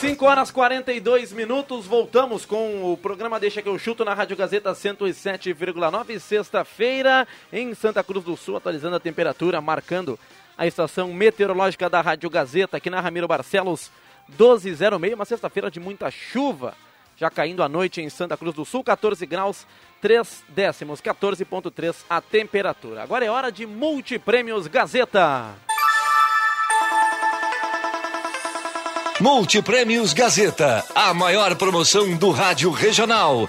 [0.00, 4.70] 5 horas 42 minutos, voltamos com o programa Deixa que eu chuto na Rádio Gazeta
[4.70, 10.16] 107,9, sexta-feira, em Santa Cruz do Sul, atualizando a temperatura, marcando
[10.56, 13.90] a estação meteorológica da Rádio Gazeta, aqui na Ramiro Barcelos,
[14.28, 16.74] 1206, uma sexta-feira de muita chuva,
[17.16, 19.66] já caindo à noite em Santa Cruz do Sul, 14 graus,
[20.00, 23.02] 3 décimos, 14,3 a temperatura.
[23.02, 25.56] Agora é hora de multiprêmios Gazeta.
[29.20, 33.48] Multiprêmios Gazeta, a maior promoção do rádio regional.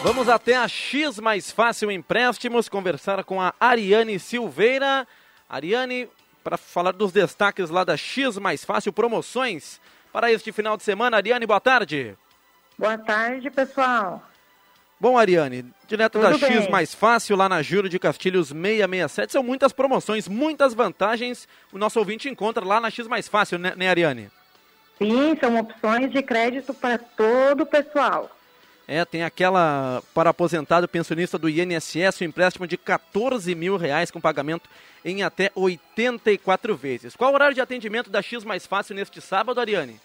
[0.00, 5.08] Vamos até a X Mais Fácil Empréstimos conversar com a Ariane Silveira.
[5.48, 6.08] Ariane,
[6.44, 9.80] para falar dos destaques lá da X Mais Fácil Promoções
[10.12, 11.16] para este final de semana.
[11.16, 12.16] Ariane, boa tarde.
[12.78, 14.22] Boa tarde, pessoal.
[14.98, 16.70] Bom, Ariane, direto Tudo da X bem.
[16.70, 21.46] Mais Fácil, lá na Júlio de Castilhos 667, são muitas promoções, muitas vantagens.
[21.70, 24.30] O nosso ouvinte encontra lá na X Mais Fácil, né, né Ariane?
[24.96, 28.30] Sim, são opções de crédito para todo o pessoal.
[28.88, 34.20] É, tem aquela para aposentado pensionista do INSS, um empréstimo de 14 mil reais com
[34.20, 34.70] pagamento
[35.04, 37.16] em até 84 vezes.
[37.16, 40.00] Qual o horário de atendimento da X Mais Fácil neste sábado, Ariane?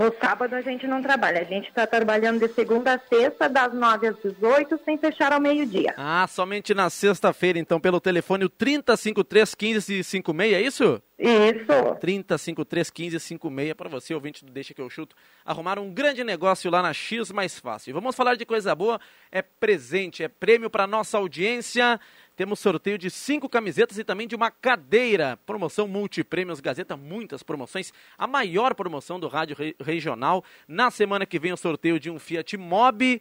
[0.00, 3.74] No sábado a gente não trabalha, a gente está trabalhando de segunda a sexta, das
[3.74, 5.92] 9 às 18, sem fechar ao meio-dia.
[5.94, 11.02] Ah, somente na sexta-feira, então, pelo telefone o 3053 1556, é isso?
[11.18, 11.96] Isso.
[12.00, 16.80] 3053 1556 para você, ouvinte do Deixa que eu chuto, arrumar um grande negócio lá
[16.80, 17.92] na X Mais Fácil.
[17.92, 18.98] Vamos falar de coisa boa,
[19.30, 22.00] é presente, é prêmio para nossa audiência.
[22.40, 25.38] Temos sorteio de cinco camisetas e também de uma cadeira.
[25.44, 27.92] Promoção Multiprêmios Gazeta, muitas promoções.
[28.16, 30.42] A maior promoção do rádio re- regional.
[30.66, 33.20] Na semana que vem, o sorteio de um Fiat Mobi.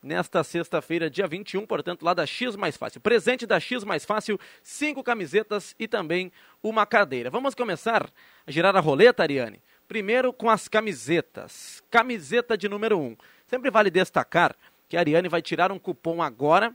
[0.00, 3.00] Nesta sexta-feira, dia 21, portanto, lá da X Mais Fácil.
[3.00, 6.30] Presente da X Mais Fácil, cinco camisetas e também
[6.62, 7.28] uma cadeira.
[7.28, 8.08] Vamos começar
[8.46, 9.60] a girar a roleta, Ariane?
[9.88, 11.82] Primeiro com as camisetas.
[11.90, 13.02] Camiseta de número 1.
[13.02, 13.16] Um.
[13.48, 14.54] Sempre vale destacar
[14.88, 16.72] que a Ariane vai tirar um cupom agora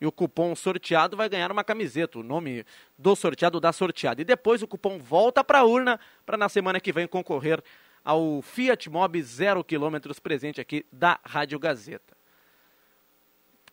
[0.00, 2.64] e o cupom sorteado vai ganhar uma camiseta, o nome
[2.96, 4.20] do sorteado da sorteada.
[4.20, 7.62] E depois o cupom volta para a urna para na semana que vem concorrer
[8.04, 12.16] ao Fiat Mobi 0 km presente aqui da Rádio Gazeta.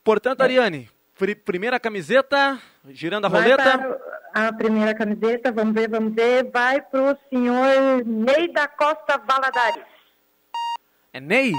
[0.03, 2.59] Portanto, Ariane, pri- primeira camiseta,
[2.89, 3.99] girando a Vai roleta.
[4.33, 9.83] a primeira camiseta, vamos ver, vamos ver, vai para o senhor Ney da Costa Valadares.
[11.13, 11.53] É Ney?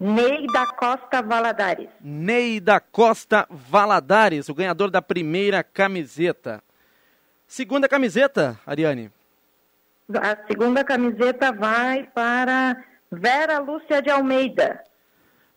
[0.00, 1.90] Ney da Costa Valadares.
[2.00, 6.62] Ney da Costa Valadares, o ganhador da primeira camiseta.
[7.46, 9.12] Segunda camiseta, Ariane.
[10.08, 12.82] A segunda camiseta vai para
[13.12, 14.82] Vera Lúcia de Almeida.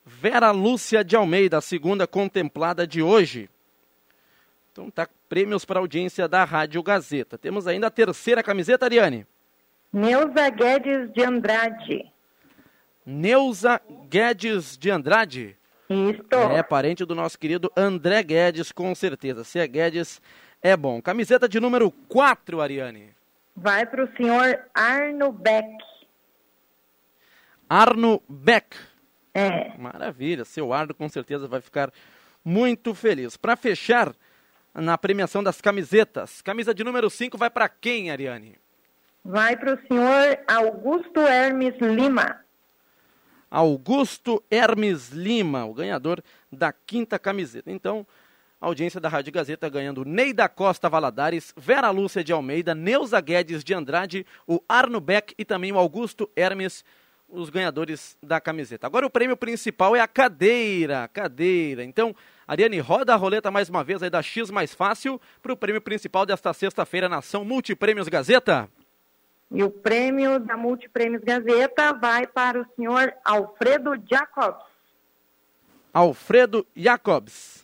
[0.05, 3.49] Vera Lúcia de Almeida, a segunda contemplada de hoje.
[4.73, 7.37] Então tá, prêmios para a audiência da Rádio Gazeta.
[7.37, 9.25] Temos ainda a terceira camiseta, Ariane.
[9.93, 12.12] Neuza Guedes de Andrade.
[13.05, 15.57] Neuza Guedes de Andrade.
[15.89, 16.23] Isso.
[16.51, 19.43] É parente do nosso querido André Guedes, com certeza.
[19.43, 20.21] Se é Guedes,
[20.61, 21.01] é bom.
[21.01, 23.13] Camiseta de número 4, Ariane.
[23.55, 25.67] Vai para o senhor Arno Beck.
[27.69, 28.75] Arno Beck.
[29.33, 29.77] É.
[29.77, 31.91] Maravilha, seu Arno com certeza vai ficar
[32.43, 33.37] muito feliz.
[33.37, 34.13] Para fechar
[34.73, 38.55] na premiação das camisetas, camisa de número 5 vai para quem, Ariane?
[39.23, 42.43] Vai para o senhor Augusto Hermes Lima.
[43.53, 47.69] Augusto Hermes Lima, o ganhador da quinta camiseta.
[47.69, 48.03] Então,
[48.59, 53.63] audiência da Rádio Gazeta ganhando Ney da Costa Valadares, Vera Lúcia de Almeida, Neuza Guedes
[53.63, 56.83] de Andrade, o Arno Beck e também o Augusto Hermes,
[57.29, 58.87] os ganhadores da camiseta.
[58.87, 61.83] Agora o prêmio principal é a cadeira, cadeira.
[61.83, 62.15] Então,
[62.47, 65.79] Ariane, roda a roleta mais uma vez aí da X Mais Fácil para o prêmio
[65.79, 68.67] principal desta sexta-feira na ação Multiprêmios Gazeta.
[69.53, 74.65] E o prêmio da Multiprêmios Gazeta vai para o senhor Alfredo Jacobs.
[75.93, 77.63] Alfredo Jacobs.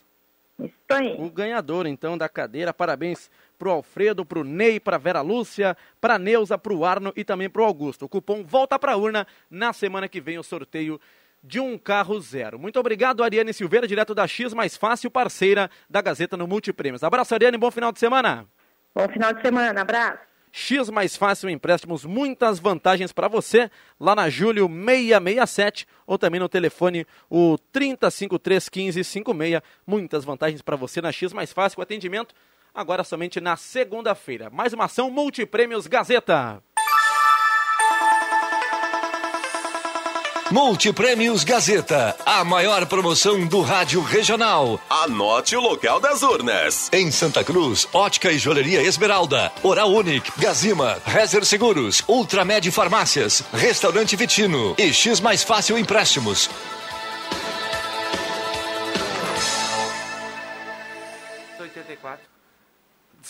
[0.56, 1.16] Isso aí.
[1.18, 2.72] O ganhador, então, da cadeira.
[2.72, 7.64] Parabéns pro Alfredo, pro Ney, pra Vera Lúcia, pra Neuza, pro Arno e também pro
[7.64, 8.04] Augusto.
[8.04, 11.00] O cupom volta pra urna na semana que vem o sorteio
[11.42, 12.58] de um carro zero.
[12.58, 17.02] Muito obrigado, Ariane Silveira, direto da X Mais Fácil, parceira da Gazeta no Multiprêmios.
[17.02, 18.46] Abraço, Ariane, bom final de semana.
[18.94, 20.29] Bom final de semana, abraço.
[20.52, 26.48] X Mais Fácil Empréstimos, muitas vantagens para você, lá na Júlio 667 ou também no
[26.48, 29.62] telefone o 30531556.
[29.86, 32.34] Muitas vantagens para você na X Mais Fácil, o atendimento
[32.74, 34.50] agora somente na segunda-feira.
[34.50, 36.62] Mais uma ação Multiprêmios Gazeta.
[40.50, 44.80] Multiprêmios Gazeta, a maior promoção do rádio regional.
[44.90, 46.90] Anote o local das urnas.
[46.92, 54.16] Em Santa Cruz, Ótica e Joalheria Esmeralda, Oral Unique, Gazima, Rezer Seguros, Ultramed Farmácias, Restaurante
[54.16, 56.50] Vitino e X Mais Fácil Empréstimos.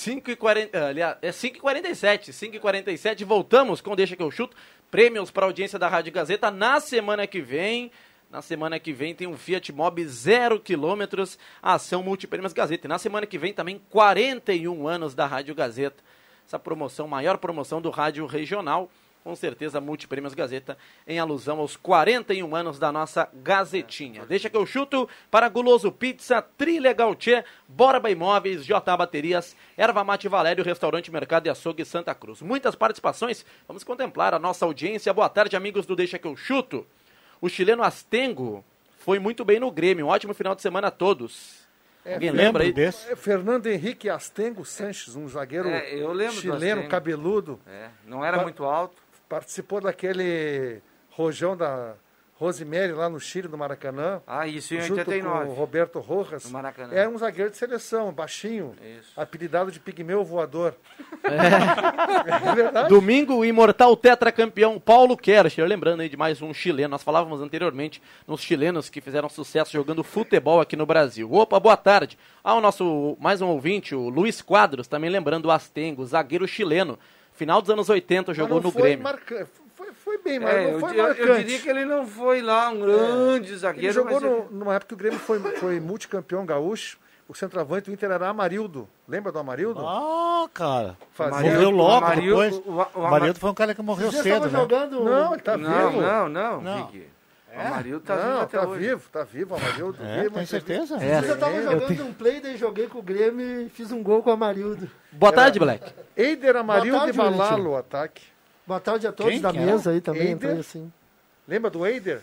[0.01, 4.23] 5 e 40, aliás, é 5 e 47, 5 e 47, voltamos com Deixa que
[4.23, 4.57] eu chuto,
[4.91, 7.93] prêmios para audiência da Rádio Gazeta na semana que vem.
[8.31, 12.87] Na semana que vem tem um Fiat Mobi 0 quilômetros, ação Multiprêmios Gazeta.
[12.87, 16.03] E na semana que vem também 41 anos da Rádio Gazeta.
[16.47, 18.91] Essa promoção, maior promoção do rádio regional
[19.23, 24.25] com certeza Multiprêmios Gazeta, em alusão aos 41 anos da nossa Gazetinha.
[24.27, 30.27] Deixa que eu chuto para Guloso Pizza, Trilha Gautier, Borba Imóveis, J Baterias, Erva Mate
[30.29, 32.41] Valério, Restaurante Mercado e Açougue Santa Cruz.
[32.41, 35.13] Muitas participações, vamos contemplar a nossa audiência.
[35.13, 36.87] Boa tarde, amigos do Deixa que eu chuto.
[37.41, 38.65] O chileno Astengo
[38.99, 41.61] foi muito bem no Grêmio, um ótimo final de semana a todos.
[42.05, 42.75] É, Alguém Fernando- lembra aí?
[43.11, 47.61] é, Fernando Henrique Astengo Sanches, um zagueiro É, chileno, cabeludo.
[47.67, 49.00] É, não era muito alto.
[49.31, 51.95] Participou daquele rojão da
[52.35, 54.21] Rosemary lá no Chile, no Maracanã.
[54.27, 55.45] Ah, isso em junto 89.
[55.45, 56.47] com o Roberto Rojas.
[56.47, 56.93] No Maracanã.
[56.93, 58.75] É um zagueiro de seleção, baixinho.
[59.17, 60.75] Apelidado de pigmeu voador.
[61.23, 61.31] É.
[62.51, 62.89] É verdade.
[62.89, 66.91] Domingo, o imortal tetracampeão Paulo Kercher, lembrando aí de mais um chileno.
[66.91, 71.33] Nós falávamos anteriormente nos chilenos que fizeram sucesso jogando futebol aqui no Brasil.
[71.33, 72.19] Opa, boa tarde.
[72.43, 76.99] Ah, o nosso mais um ouvinte, o Luiz Quadros, também lembrando o Astengo, zagueiro chileno.
[77.41, 79.03] Final dos anos 80 jogou Mas não no foi Grêmio.
[79.03, 81.27] marca- Foi, foi bem, mas É, não eu, foi eu- marcante.
[81.27, 83.87] eu diria que ele não foi lá um grande zagueiro.
[83.87, 86.99] Ele jogou mas ele- no- numa época que o Grêmio foi, foi multicampeão gaúcho.
[87.27, 88.87] O centroavante do Inter era Amarildo.
[89.09, 89.81] Lembra do Amarildo?
[89.87, 90.99] Ah, cara.
[91.15, 92.55] Fazia- morreu logo Amarildo- depois.
[92.67, 94.59] o- O, o Ama- Amarildo foi um cara que morreu cedo, né?
[94.59, 96.03] jogando- Não, ele tá não, vivo.
[96.03, 96.87] Não, não, Não.
[96.89, 97.09] Vicky.
[97.53, 97.59] É?
[97.59, 98.81] O Amarildo tá não, vivo até tá hoje.
[98.89, 99.99] vivo, tá vivo, o Amarildo.
[100.05, 100.97] É, vivo, tem certeza?
[101.03, 101.19] É.
[101.19, 104.03] Eu tava Eu jogando tenho- um play, daí joguei com o Grêmio e fiz um
[104.03, 104.89] gol com o Amarildo.
[105.13, 105.93] Boa tarde, Black.
[106.17, 108.23] Eider Amarildo tarde, e Balalo, o ataque.
[108.67, 109.53] Boa tarde a todos Quem da é?
[109.53, 110.59] mesa aí também, Eider?
[110.59, 110.93] assim.
[111.49, 112.21] Lembra do Eider?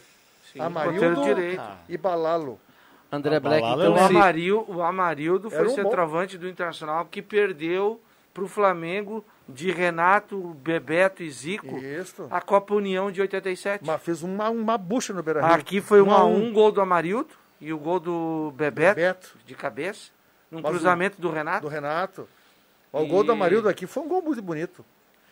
[0.54, 1.62] Sim, Amarildo direito.
[1.90, 2.58] e Balalo.
[3.12, 7.06] André Black, o, então, se- Amarildo, o Amarildo foi Era um bom- centroavante do Internacional
[7.06, 8.02] que perdeu
[8.38, 12.28] para o Flamengo de Renato, Bebeto e Zico Isso.
[12.30, 13.84] a Copa União de 87.
[13.84, 15.52] Mas fez uma, uma bucha no Beira-Rio.
[15.56, 19.38] Aqui foi um a Um um, gol do Amarildo e o gol do Bebeto, Bebeto.
[19.44, 20.12] de cabeça,
[20.52, 21.62] num Mas o- cruzamento do Renato.
[21.62, 22.30] Do Renato.
[22.94, 24.86] O gol do E- Amarildo aqui foi um gol muito bonito.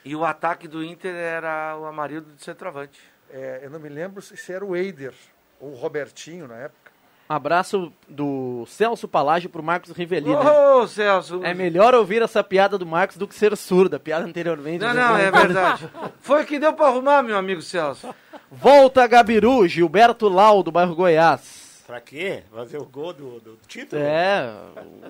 [0.04, 3.00] E o ataque do Inter era o Amarildo de centroavante.
[3.30, 5.14] É, eu não me lembro se se era o Eider
[5.60, 6.85] ou o Robertinho na época.
[7.28, 10.38] Abraço do Celso Palágio pro Marcos Rivelino.
[10.38, 11.42] Ô, Celso!
[11.44, 13.96] É melhor ouvir essa piada do Marcos do que ser surdo.
[13.96, 14.82] A piada anteriormente.
[14.84, 15.02] Não, né?
[15.02, 15.90] não, é verdade.
[16.22, 18.14] Foi o que deu para arrumar, meu amigo Celso.
[18.52, 21.84] Volta Gabiru, Gilberto Lau, do bairro Goiás.
[21.88, 22.44] Pra quê?
[22.54, 24.02] Fazer o gol do, do título?
[24.02, 24.52] É,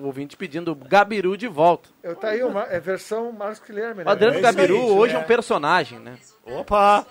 [0.00, 1.88] o ouvinte pedindo Gabiru de volta.
[2.02, 4.04] Eu, tá aí, uma, é versão Marcos Guilherme, né?
[4.06, 5.18] O Adriano É Gabiru hoje é é.
[5.18, 6.18] um personagem, né?
[6.44, 7.06] Opa!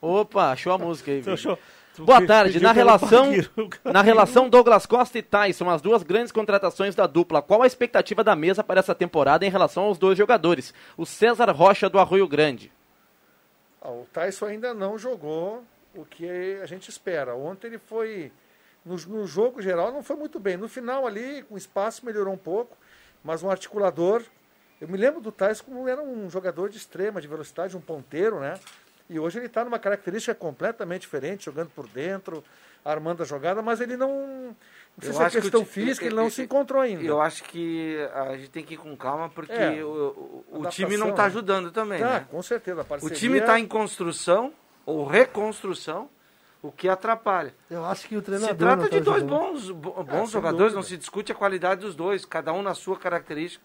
[0.00, 1.18] Opa, achou a música aí.
[1.18, 1.34] Tu Vini.
[1.34, 1.58] achou-
[1.98, 2.60] Boa tarde.
[2.60, 3.30] Na relação,
[3.84, 8.22] na relação Douglas Costa e Tyson, as duas grandes contratações da dupla, qual a expectativa
[8.22, 10.74] da mesa para essa temporada em relação aos dois jogadores?
[10.96, 12.72] O César Rocha do Arroio Grande.
[13.80, 15.62] Ah, o Tyson ainda não jogou
[15.94, 17.34] o que a gente espera.
[17.34, 18.32] Ontem ele foi,
[18.84, 20.56] no, no jogo geral, não foi muito bem.
[20.56, 22.76] No final ali, com espaço, melhorou um pouco,
[23.24, 24.22] mas um articulador.
[24.80, 28.40] Eu me lembro do Tyson como era um jogador de extrema, de velocidade, um ponteiro,
[28.40, 28.54] né?
[29.08, 32.42] E hoje ele está numa característica completamente diferente, jogando por dentro,
[32.84, 34.56] armando a jogada, mas ele não.
[34.96, 37.04] Não sei Eu se é que questão ti- física, eu- ele não se encontrou ainda.
[37.04, 40.66] Eu acho que a gente tem que ir com calma, porque É, o, o- o
[40.66, 41.28] time não está né?
[41.28, 42.26] ajudando também, Tá, né?
[42.30, 42.80] com certeza.
[42.80, 43.16] A O parceria...
[43.16, 44.52] time está em construção,
[44.84, 46.08] ou reconstrução,
[46.62, 47.54] o que atrapalha.
[47.70, 48.54] Eu acho que o treinador.
[48.54, 51.30] Se trata não de tá dois bons, bo- Ah, bons sem jogadores, não se discute
[51.30, 53.62] a qualidade dos dois, cada um na sua característica.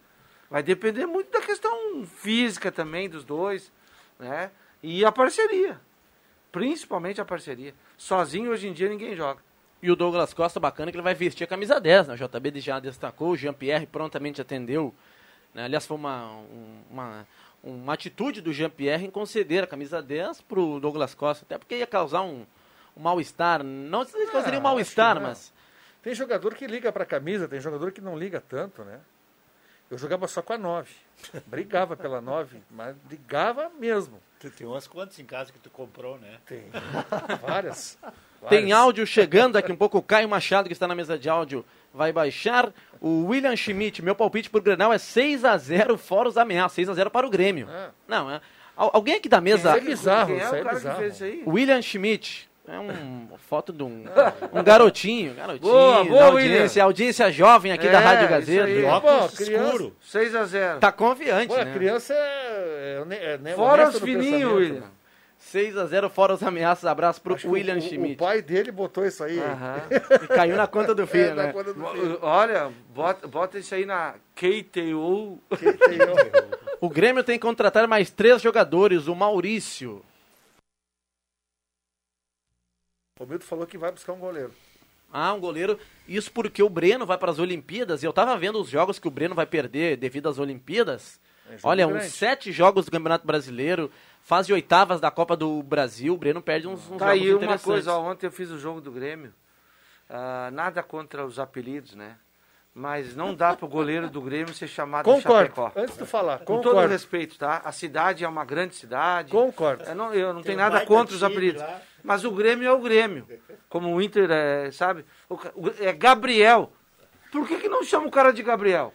[0.52, 3.72] Vai depender muito da questão física também dos dois,
[4.20, 4.52] né?
[4.84, 5.80] E a parceria.
[6.52, 7.74] Principalmente a parceria.
[7.98, 9.42] Sozinho hoje em dia ninguém joga.
[9.82, 12.14] E o Douglas Costa, bacana que ele vai vestir a camisa 10, né?
[12.14, 14.94] O JB já destacou, o Jean-Pierre prontamente atendeu.
[15.54, 15.64] né?
[15.66, 17.28] Aliás, foi uma, um- uma,
[17.64, 21.88] uma atitude do Jean-Pierre em conceder a camisa 10 pro Douglas Costa, até porque ia
[21.88, 22.46] causar um,
[22.96, 23.64] um mal-estar.
[23.64, 25.52] Não sei se causaria um Ah, mal-estar, mas.
[26.04, 29.00] Tem jogador que liga pra camisa, tem jogador que não liga tanto, né?
[29.92, 30.90] Eu jogava só com a 9.
[31.46, 34.20] Brigava pela 9, mas ligava mesmo.
[34.40, 36.38] Tu tem umas quantas em casa que tu comprou, né?
[36.48, 36.64] Tem.
[37.46, 37.98] Várias.
[38.50, 39.98] Tem áudio chegando daqui um pouco.
[40.00, 41.64] O Caio Machado, que está na mesa de áudio,
[41.94, 42.72] vai baixar.
[43.00, 46.88] O William Schmidt, meu palpite por Grenal é 6x0 fora os ameaças.
[46.88, 47.68] 6x0 para o Grêmio.
[48.08, 48.42] Não, é.
[48.76, 49.78] al- Alguém aqui da mesa.
[49.78, 50.96] Isso é bizarro, Quem é isso o é cara bizarro.
[50.96, 51.44] que fez isso aí?
[51.46, 52.50] William Schmidt.
[52.72, 54.06] É um- uma foto de um,
[54.54, 58.64] um garotinho, garotinho, Boa, boa, da audiência, audiência jovem aqui da É, Rádio isso Gazeta.
[58.66, 58.82] aí.
[59.02, 61.74] Pô, criança, 6 a 0 Tá confiante, pô, a né?
[61.74, 64.80] criança é, é, é né, Fora os fininhos, William.
[64.82, 64.88] né?
[65.52, 66.86] 6x0 fora os ameaças.
[66.86, 68.14] Abraço pro Acho William o, Schmidt.
[68.14, 69.38] O pai dele botou isso aí.
[69.40, 69.82] Aham.
[70.24, 71.52] E caiu na conta do filho, É, na né?
[71.52, 72.20] conta do filho.
[72.22, 75.40] Olha, bota, bota isso aí na KTO.
[76.80, 79.08] O Grêmio tem que contratar mais três jogadores.
[79.08, 80.02] O Maurício.
[83.22, 84.52] O Milton falou que vai buscar um goleiro.
[85.14, 85.78] Ah, um goleiro.
[86.08, 88.02] Isso porque o Breno vai para as Olimpíadas.
[88.02, 91.20] E eu tava vendo os jogos que o Breno vai perder devido às Olimpíadas.
[91.50, 92.06] É Olha, grande.
[92.06, 93.92] uns sete jogos do Campeonato Brasileiro.
[94.24, 96.14] Fase oitavas da Copa do Brasil.
[96.14, 97.64] O Breno perde uns, uns Tá jogos aí uma interessantes.
[97.66, 99.32] coisa, ontem eu fiz o jogo do Grêmio.
[100.10, 102.18] Ah, nada contra os apelidos, né?
[102.74, 105.48] Mas não dá pro goleiro do Grêmio ser chamado de Concordo.
[105.56, 105.72] Chapecó.
[105.76, 106.88] Antes de falar, Com todo concordo.
[106.94, 107.62] respeito, tá?
[107.66, 109.30] A cidade é uma grande cidade.
[109.32, 109.84] Concordo.
[109.84, 111.62] Eu não, eu não tenho nada contra os apelidos.
[111.62, 111.82] lá.
[112.02, 113.28] Mas o Grêmio é o Grêmio.
[113.68, 115.06] Como o Inter é, sabe?
[115.30, 116.72] O o- é Gabriel.
[117.30, 118.94] Por que, que não chama o cara de Gabriel?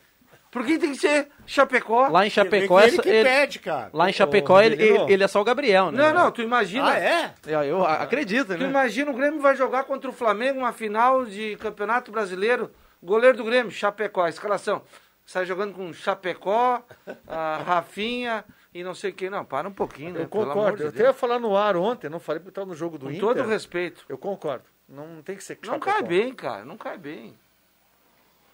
[0.50, 2.08] Por que tem que ser Chapecó?
[2.08, 3.90] Lá em Chapecó, Ele essa- que ele- pede, cara.
[3.92, 5.04] lá em Chapecó ele, Menino.
[5.04, 6.02] ele, ele é só o Gabriel, né?
[6.02, 6.92] Não, não, tu imagina.
[6.92, 7.34] Ah, é?
[7.46, 8.64] Eu, eu acredito, Tu né?
[8.70, 12.70] imagina o Grêmio vai jogar contra o Flamengo uma final de Campeonato Brasileiro.
[13.02, 14.82] Goleiro do Grêmio, Chapecó, a escalação.
[15.24, 16.82] Sai jogando com Chapecó,
[17.26, 19.28] a Rafinha e não sei quem.
[19.28, 20.22] Não, para um pouquinho, né?
[20.22, 20.76] Eu Pelo amor concordo.
[20.78, 23.06] de eu até ia falar no ar ontem, não falei porque estava no jogo do
[23.06, 23.20] Com Inter.
[23.20, 24.04] todo respeito.
[24.08, 24.64] Eu concordo.
[24.88, 25.92] Não tem que ser Não Chapecó.
[25.92, 26.64] cai bem, cara.
[26.64, 27.36] Não cai bem.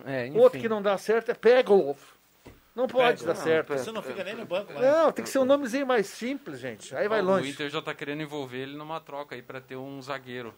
[0.04, 0.38] É, enfim.
[0.38, 2.12] Outro que não dá certo é Pegolf.
[2.74, 3.74] Não pode dar Não, certo.
[3.74, 4.82] Você não fica nem no banco, mas...
[4.82, 6.96] Não, tem que ser um nomezinho mais simples, gente.
[6.96, 7.50] Aí vai O longe.
[7.50, 10.54] Inter já tá querendo envolver ele numa troca aí pra ter um zagueiro.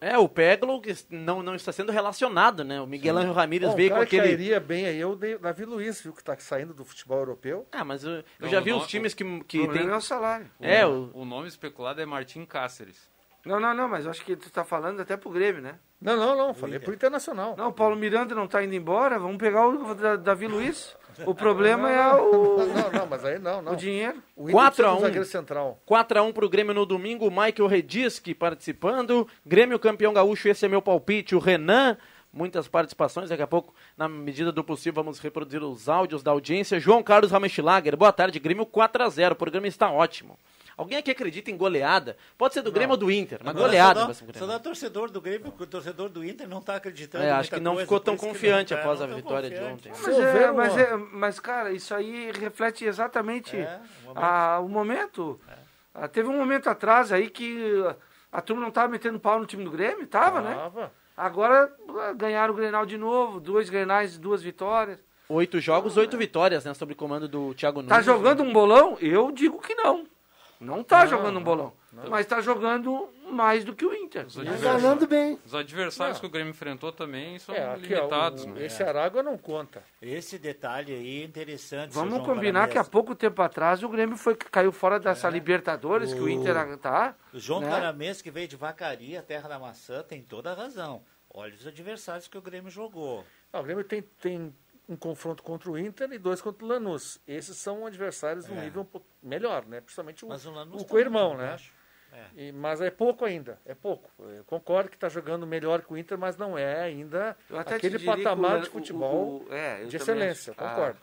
[0.00, 2.80] É, o Peglo que não, não está sendo relacionado, né?
[2.80, 4.36] O Miguel Ángel Ramírez Bom, veio o com cara que aquele...
[4.36, 7.66] cairia bem aí é o Davi Luiz, viu, que está saindo do futebol europeu.
[7.72, 9.86] Ah, mas eu, eu Não, já o vi no- os times que, O que problema
[9.86, 9.94] tem...
[9.94, 10.50] é o salário.
[10.60, 11.22] É, o, o...
[11.22, 13.08] o nome especulado é Martim Cáceres.
[13.44, 15.76] Não, não, não, mas eu acho que tu tá falando até pro Grêmio, né?
[16.00, 16.54] Não, não, não.
[16.54, 17.54] Falei pro Internacional.
[17.56, 20.96] Não, o Paulo Miranda não tá indo embora, vamos pegar o Da- Davi Luiz.
[21.26, 23.72] O problema é o, Não, não, mas aí não, não.
[23.72, 24.22] o dinheiro.
[24.36, 25.00] O Inter 4 precisa a de um 1.
[25.00, 25.82] zagueiro central.
[25.88, 29.26] 4x1 pro Grêmio no domingo, Michael Redisky participando.
[29.44, 31.34] Grêmio campeão gaúcho, esse é meu palpite.
[31.34, 31.96] O Renan,
[32.32, 33.30] muitas participações.
[33.30, 36.78] Daqui a pouco, na medida do possível, vamos reproduzir os áudios da audiência.
[36.80, 38.38] João Carlos Rameschlager, boa tarde.
[38.38, 40.38] Grêmio 4x0, o programa está ótimo.
[40.78, 42.16] Alguém aqui acredita em goleada?
[42.38, 44.14] Pode ser do Grêmio ou do Inter, mas Agora, goleada.
[44.14, 47.24] Só dá, só torcedor do Grêmio, porque o torcedor do Inter não tá acreditando.
[47.24, 49.50] É, acho muita que não coisa, ficou tão confiante não tá- após a não vitória
[49.50, 49.88] de confiante.
[49.88, 49.92] ontem.
[50.00, 54.24] Mas, é, mas, é, mas, cara, isso aí reflete exatamente É, o momento.
[54.24, 55.40] a- o momento.
[55.92, 57.84] Ah, teve um momento atrás aí que
[58.30, 60.56] a turma não tava metendo pau no time do Grêmio, tava, né?
[61.16, 65.00] Agora ah, ganharam o Grenal de novo, dois Grenais, duas vitórias.
[65.28, 66.72] Oito jogos, oito vitórias, né?
[66.72, 67.90] Sob comando do Thiago Nunes.
[67.96, 68.96] Tá jogando um bolão?
[69.00, 70.06] Eu digo que não.
[70.60, 71.72] Não tá Não, jogando um bolão.
[72.10, 74.26] Mas tá jogando mais do que o Inter.
[74.26, 75.38] Os Tá adversários, ganhando bem.
[75.44, 76.20] os adversários Não.
[76.20, 78.64] que o Grêmio enfrentou também são É, aqui, ó, limitados, o- né?
[78.66, 79.82] esse Aragua não conta.
[80.02, 81.92] Esse detalhe aí é interessante.
[81.92, 86.20] Vamos combinar que há pouco tempo atrás o Grêmio foi, caiu fora dessa Libertadores, que
[86.20, 87.14] o O- Inter tá.
[87.32, 87.68] O João né?
[87.70, 91.02] Caramês, que veio de Vacaria, terra da maçã, tem toda a razão.
[91.32, 93.24] Olha os adversários que o Grêmio jogou.
[93.52, 94.54] Ah, o Grêmio tem, tem
[94.88, 97.20] um confronto contra o Inter e dois contra o Lanús.
[97.26, 98.64] Esses são adversários de um É.
[98.64, 99.80] nível um pouco melhor, né?
[99.80, 101.56] Principalmente o, Mas o Lanús o co-irmão, né?
[102.10, 102.24] É.
[102.44, 104.10] E- mas é pouco ainda, é pouco.
[104.18, 108.56] Eu concordo que está jogando melhor que o Inter, mas não é ainda aquele patamar
[108.58, 110.64] o- de o- futebol o- é, de excelência, acho.
[110.64, 110.68] Ah.
[110.70, 110.98] concordo.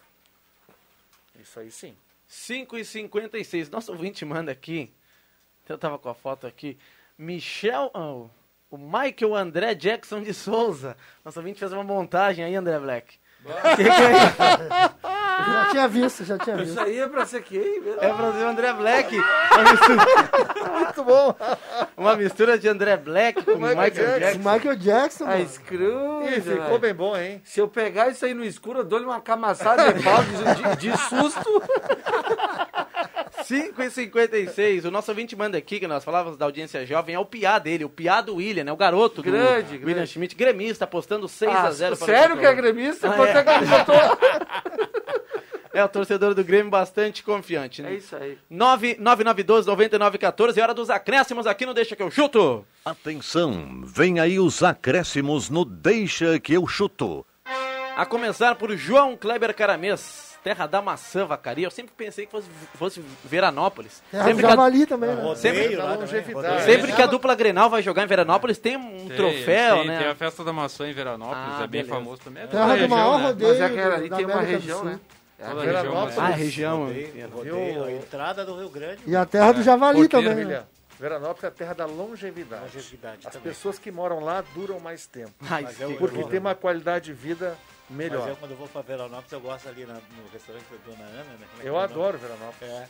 [1.40, 1.96] Isso aí sim.
[2.28, 4.92] 5 e 56 Nosso ouvinte manda aqui.
[5.70, 6.78] Eu tava com a foto aqui.
[7.18, 7.92] Michel.
[7.94, 8.28] oh,
[8.72, 10.98] o Michael André Jackson de Souza.
[11.24, 13.20] Nosso ouvinte fez uma montagem aí, André Black.
[13.76, 14.36] Que que é isso?
[15.46, 16.72] Já tinha visto, já tinha visto.
[16.72, 17.82] Isso aí é pra ser quem?
[18.00, 19.16] É pra ser o André Black.
[19.16, 21.36] Muito bom.
[21.98, 24.20] uma mistura de André Black com Michael Michael, Jackson.
[24.20, 24.52] Jackson.
[24.54, 25.48] Michael Jackson, A mano.
[25.48, 26.36] Scrooge.
[26.38, 27.42] Ih, ficou bem bom, hein?
[27.44, 30.76] Se eu pegar isso aí no escuro, eu dou-lhe uma camaçada de pau de, de-
[30.92, 31.62] de susto.
[33.46, 37.20] 5 e 56 O nosso ouvinte manda aqui, que nós falávamos da audiência jovem, é
[37.20, 38.72] o piá dele, o piá do William, né?
[38.72, 40.12] O garoto do Grande, William grande.
[40.12, 43.10] Schmidt, gremista, apostando 6 Ah, a 0 para o sério que é gremista?
[43.10, 43.42] Ah, Quanto é.
[43.42, 44.96] é?
[45.76, 47.82] É o torcedor do Grêmio bastante confiante.
[47.82, 47.96] É Né?
[47.96, 48.38] isso aí.
[48.50, 52.66] 9912-9914, é hora dos acréscimos aqui no Deixa que eu chuto.
[52.86, 57.26] Atenção, vem aí os acréscimos no Deixa que eu chuto.
[57.98, 61.66] A começar por João Kleber Caramês, terra da maçã, vacaria.
[61.66, 64.04] Eu sempre pensei que fosse, fosse Veranópolis.
[64.12, 65.16] Terra do sempre a, Javali também, né?
[65.16, 69.08] Rodeio Sempre- lá também, sempre que a dupla Grenal vai jogar em Veranópolis, tem um
[69.08, 69.98] Tem, troféu, tem, né?
[69.98, 71.90] Tem a festa da maçã em Veranópolis, Ah, é bem beleza.
[71.96, 72.44] famoso também.
[72.44, 73.26] É Terra a do maior né?
[73.26, 75.00] rodeio Mas é que ali da tem uma do região, né?
[75.40, 76.16] Toda a Veranópolis.
[76.16, 76.86] região, Ah, a região.
[76.86, 79.02] Rodeio, rodeio, a entrada do Rio Grande.
[79.08, 80.46] E a terra do Javali Porque, também.
[80.46, 80.64] né?
[81.00, 82.62] Veranópolis é a terra da longevidade.
[82.66, 83.50] Longevidade As também.
[83.52, 85.32] pessoas que moram lá duram mais tempo.
[85.50, 85.66] Ai,
[85.98, 87.58] Porque tem uma qualidade de vida
[87.90, 88.20] melhor.
[88.22, 91.04] Mas eu, quando eu vou pra Veranópolis, eu gosto ali na- no restaurante da Dona
[91.10, 91.46] Ana, né?
[91.64, 92.62] É Eu é adoro Veranópolis.
[92.74, 92.88] É.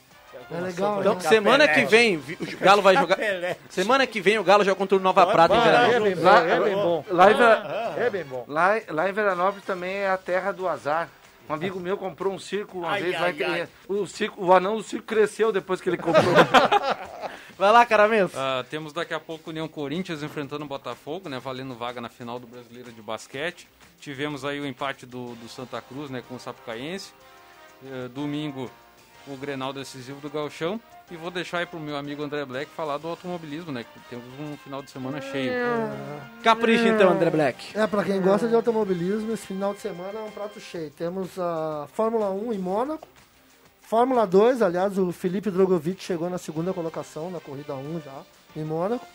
[0.52, 1.20] É legal, Então, né?
[1.22, 3.16] semana que vem, o Galo vai jogar.
[3.16, 3.56] Pelé.
[3.70, 5.66] Semana que vem o Galo joga contra o Nova Prata em Ah, é
[6.00, 6.04] Veranópolis.
[6.04, 7.06] bem bom, Lá- é bem bom.
[7.10, 8.46] Lá em, Vera- É bem bom.
[8.48, 11.08] lá, lá em Veranópolis também é a terra do azar.
[11.48, 13.16] Um amigo meu comprou um circo uma Ai, vez.
[13.16, 13.68] ai, lá em- ai.
[13.88, 16.24] O, circo, o anão do circo cresceu depois que ele comprou.
[17.58, 18.32] Vai lá, Caramês.
[18.36, 21.40] Ah, temos daqui a pouco o União Corinthians enfrentando o Botafogo, né?
[21.40, 23.68] Valendo vaga na final do Brasileiro de Basquete.
[24.00, 26.22] Tivemos aí o empate do, do Santa Cruz, né?
[26.28, 27.14] Com o Sapucaense.
[27.84, 28.70] Eh, domingo,
[29.28, 30.80] o Grenal decisivo do Galchão.
[31.10, 33.84] E vou deixar aí pro meu amigo André Black falar do automobilismo, né?
[33.84, 35.52] Que temos um final de semana cheio.
[36.44, 37.78] Capricha então, André Black.
[37.78, 40.90] É, pra quem gosta de automobilismo, esse final de semana é um prato cheio.
[40.90, 43.08] Temos a Fórmula 1 em Mônaco.
[43.88, 48.24] Fórmula 2, aliás, o Felipe Drogovic chegou na segunda colocação na corrida 1 já,
[48.56, 49.06] em Mônaco.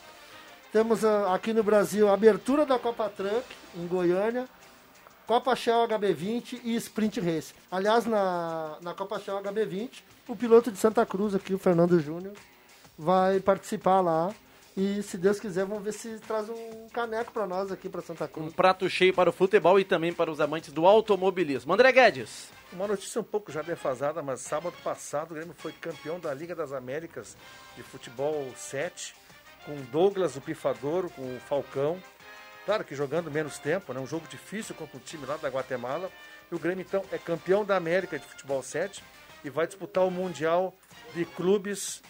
[0.72, 3.44] Temos ah, aqui no Brasil a abertura da Copa Truck,
[3.76, 4.48] em Goiânia.
[5.26, 7.52] Copa Shell HB20 e Sprint Race.
[7.70, 9.90] Aliás, na, na Copa Shell HB20,
[10.28, 12.34] o piloto de Santa Cruz aqui, o Fernando Júnior,
[12.96, 14.32] vai participar lá.
[14.76, 18.28] E se Deus quiser, vamos ver se traz um caneco para nós aqui para Santa
[18.28, 18.48] Cruz.
[18.48, 21.72] Um prato cheio para o futebol e também para os amantes do automobilismo.
[21.72, 22.48] André Guedes.
[22.72, 26.54] Uma notícia um pouco já defasada, mas sábado passado o Grêmio foi campeão da Liga
[26.54, 27.36] das Américas
[27.76, 29.14] de futebol 7,
[29.66, 32.00] com Douglas, o Pifador, com o Falcão.
[32.64, 33.98] Claro que jogando menos tempo, né?
[33.98, 36.10] um jogo difícil contra um time lá da Guatemala.
[36.50, 39.02] E o Grêmio, então, é campeão da América de futebol 7
[39.44, 40.72] e vai disputar o Mundial
[41.12, 42.02] de Clubes.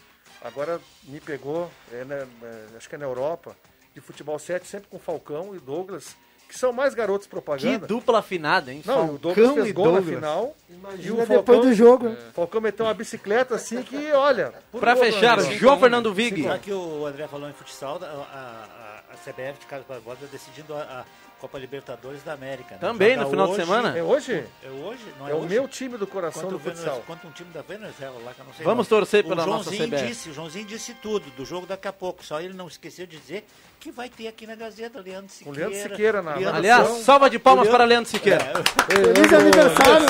[0.42, 3.54] Agora me pegou, é, né, é, acho que é na Europa,
[3.94, 6.16] de futebol 7, sempre com Falcão e Douglas,
[6.48, 7.86] que são mais garotos Que propaganda.
[7.86, 8.82] dupla afinada, hein?
[8.84, 10.06] Não, o Douglas Falcão fez e gol Douglas.
[10.06, 10.56] na final.
[10.68, 12.08] Imagina depois do jogo?
[12.08, 14.52] O Falcão meteu uma bicicleta assim que, olha.
[14.72, 15.38] Pra fechar.
[15.40, 16.42] João Fernando Vig.
[16.42, 18.79] Já que o André falou em futsal, a, a
[19.20, 21.04] CBF de Carlos Barbosa decidindo a, a
[21.40, 22.74] Copa Libertadores da América.
[22.74, 22.78] né?
[22.80, 23.98] Também Joga no final de hoje- semana?
[23.98, 24.44] É hoje?
[24.62, 25.00] É hoje?
[25.18, 25.48] Não é, É o hoje?
[25.48, 27.02] meu time do coração Contra do o futsal.
[27.06, 29.70] Contra um time da Venezuela lá, que eu não sei Vamos torcer pela o nossa
[29.70, 30.06] CBF.
[30.06, 33.16] Disse, o Joãozinho disse tudo do jogo daqui a pouco, só ele não esqueceu de
[33.16, 33.46] dizer
[33.78, 35.68] que vai ter aqui na Gazeta Leandro Siqueira.
[35.68, 37.04] Leandro Siqueira na- Leandro Aliás, Siqueira.
[37.04, 38.44] salva de palmas Leandro- para Leandro Siqueira.
[38.86, 40.06] Feliz aniversário,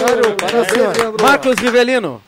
[0.61, 1.23] o senhor.
[1.23, 2.21] Marcos Rivelino.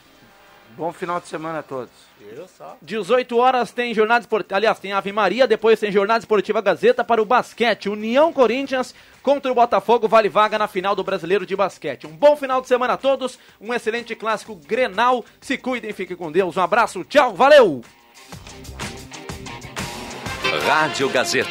[0.75, 1.91] Bom final de semana a todos.
[2.35, 2.77] Eu só.
[2.81, 4.55] 18 horas tem jornada esportiva.
[4.55, 7.89] Aliás, tem Ave Maria, depois tem jornada esportiva Gazeta para o basquete.
[7.89, 12.07] União Corinthians contra o Botafogo vale vaga na final do Brasileiro de Basquete.
[12.07, 15.23] Um bom final de semana a todos, um excelente clássico Grenal.
[15.39, 16.57] Se cuidem, fiquem com Deus.
[16.57, 17.81] Um abraço, tchau, valeu!
[20.65, 21.49] Rádio Gazeta.